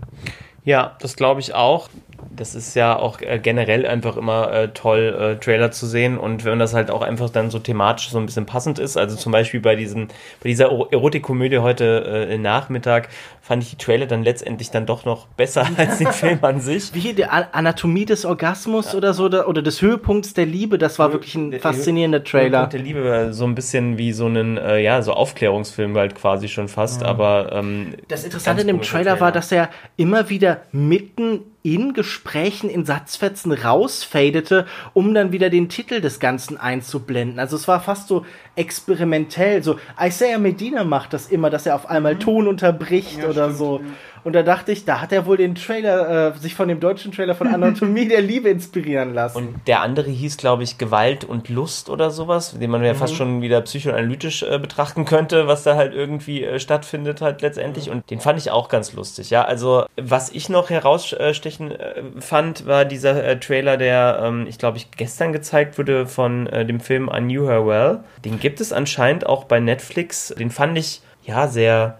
[0.64, 1.89] Ja, das glaube ich auch
[2.36, 6.18] das ist ja auch äh, generell einfach immer äh, toll, äh, Trailer zu sehen.
[6.18, 9.16] Und wenn das halt auch einfach dann so thematisch so ein bisschen passend ist, also
[9.16, 13.09] zum Beispiel bei diesem, bei dieser Erotikkomödie heute äh, Nachmittag,
[13.41, 16.93] fand ich die Trailer dann letztendlich dann doch noch besser als den Film an sich.
[16.93, 18.97] Wie die Anatomie des Orgasmus ja.
[18.97, 22.59] oder so, oder des Höhepunkts der Liebe, das war wirklich ein faszinierender Trailer.
[22.59, 26.16] Höhepunkt der Liebe war so ein bisschen wie so ein, äh, ja, so Aufklärungsfilm halt
[26.16, 27.07] quasi schon fast, ja.
[27.07, 31.93] aber ähm, Das Interessante in dem Trailer, Trailer war, dass er immer wieder mitten in
[31.93, 37.39] Gesprächen in Satzfetzen rausfadete, um dann wieder den Titel des Ganzen einzublenden.
[37.39, 39.64] Also es war fast so experimentell.
[39.64, 42.20] So Isaiah Medina macht das immer, dass er auf einmal mhm.
[42.20, 43.80] Ton unterbricht ja, oder stimmt, so.
[43.80, 43.86] Ja.
[44.24, 47.11] Und da dachte ich, da hat er wohl den Trailer, äh, sich von dem deutschen
[47.11, 49.38] Trailer von Anatomie der Liebe inspirieren lassen.
[49.38, 52.97] Und der andere hieß, glaube ich, Gewalt und Lust oder sowas, den man ja mhm.
[52.97, 57.88] fast schon wieder psychoanalytisch äh, betrachten könnte, was da halt irgendwie äh, stattfindet halt letztendlich.
[57.88, 57.93] Mhm.
[57.93, 59.43] Und den fand ich auch ganz lustig, ja.
[59.43, 64.78] Also, was ich noch herausstechen äh, fand, war dieser äh, Trailer, der, ähm, ich glaube,
[64.78, 68.04] ich gestern gezeigt wurde von äh, dem Film I Knew Her Well.
[68.24, 70.34] Den gibt es anscheinend auch bei Netflix.
[70.38, 71.97] Den fand ich, ja, sehr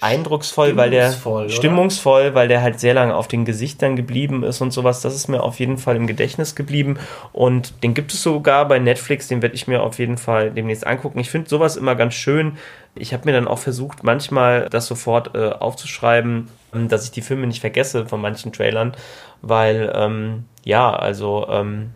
[0.00, 1.48] eindrucksvoll, weil der oder?
[1.48, 5.00] stimmungsvoll, weil der halt sehr lange auf den Gesichtern geblieben ist und sowas.
[5.00, 6.98] Das ist mir auf jeden Fall im Gedächtnis geblieben
[7.32, 9.28] und den gibt es sogar bei Netflix.
[9.28, 11.18] Den werde ich mir auf jeden Fall demnächst angucken.
[11.18, 12.58] Ich finde sowas immer ganz schön.
[12.94, 17.22] Ich habe mir dann auch versucht, manchmal das sofort äh, aufzuschreiben, ähm, dass ich die
[17.22, 18.94] Filme nicht vergesse von manchen Trailern,
[19.40, 21.90] weil ähm, ja, also ähm,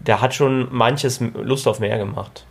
[0.00, 2.44] der hat schon manches Lust auf mehr gemacht.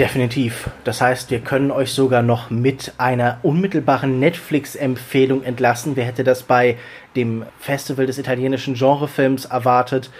[0.00, 0.70] Definitiv.
[0.84, 5.94] Das heißt, wir können euch sogar noch mit einer unmittelbaren Netflix-Empfehlung entlassen.
[5.94, 6.78] Wer hätte das bei
[7.16, 10.10] dem Festival des italienischen Genrefilms erwartet?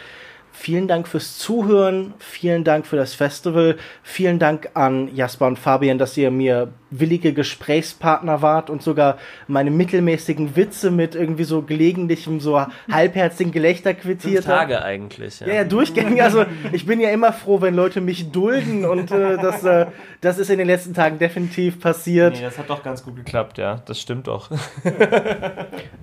[0.62, 5.96] Vielen Dank fürs Zuhören, vielen Dank für das Festival, vielen Dank an Jasper und Fabian,
[5.96, 9.16] dass ihr mir willige Gesprächspartner wart und sogar
[9.48, 12.60] meine mittelmäßigen Witze mit irgendwie so gelegentlichem, so
[12.92, 14.58] halbherzigen Gelächter quittiert habt.
[14.58, 15.46] Tage eigentlich, ja.
[15.46, 15.54] ja.
[15.54, 16.22] Ja, durchgängig.
[16.22, 19.86] Also ich bin ja immer froh, wenn Leute mich dulden und äh, das, äh,
[20.20, 22.34] das ist in den letzten Tagen definitiv passiert.
[22.34, 23.80] Nee, das hat doch ganz gut geklappt, ja.
[23.86, 24.50] Das stimmt doch.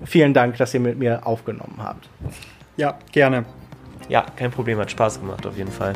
[0.04, 2.08] vielen Dank, dass ihr mit mir aufgenommen habt.
[2.76, 3.44] Ja, gerne.
[4.08, 5.92] Ja, kein Problem, hat Spaß gemacht auf jeden Fall.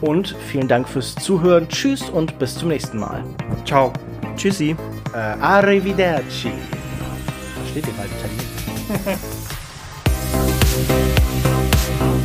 [0.00, 1.68] Und vielen Dank fürs Zuhören.
[1.68, 3.24] Tschüss und bis zum nächsten Mal.
[3.64, 3.92] Ciao.
[4.36, 4.76] Tschüssi.
[5.14, 6.52] Äh, arrivederci.
[7.56, 9.18] Versteht ihr bald Italien?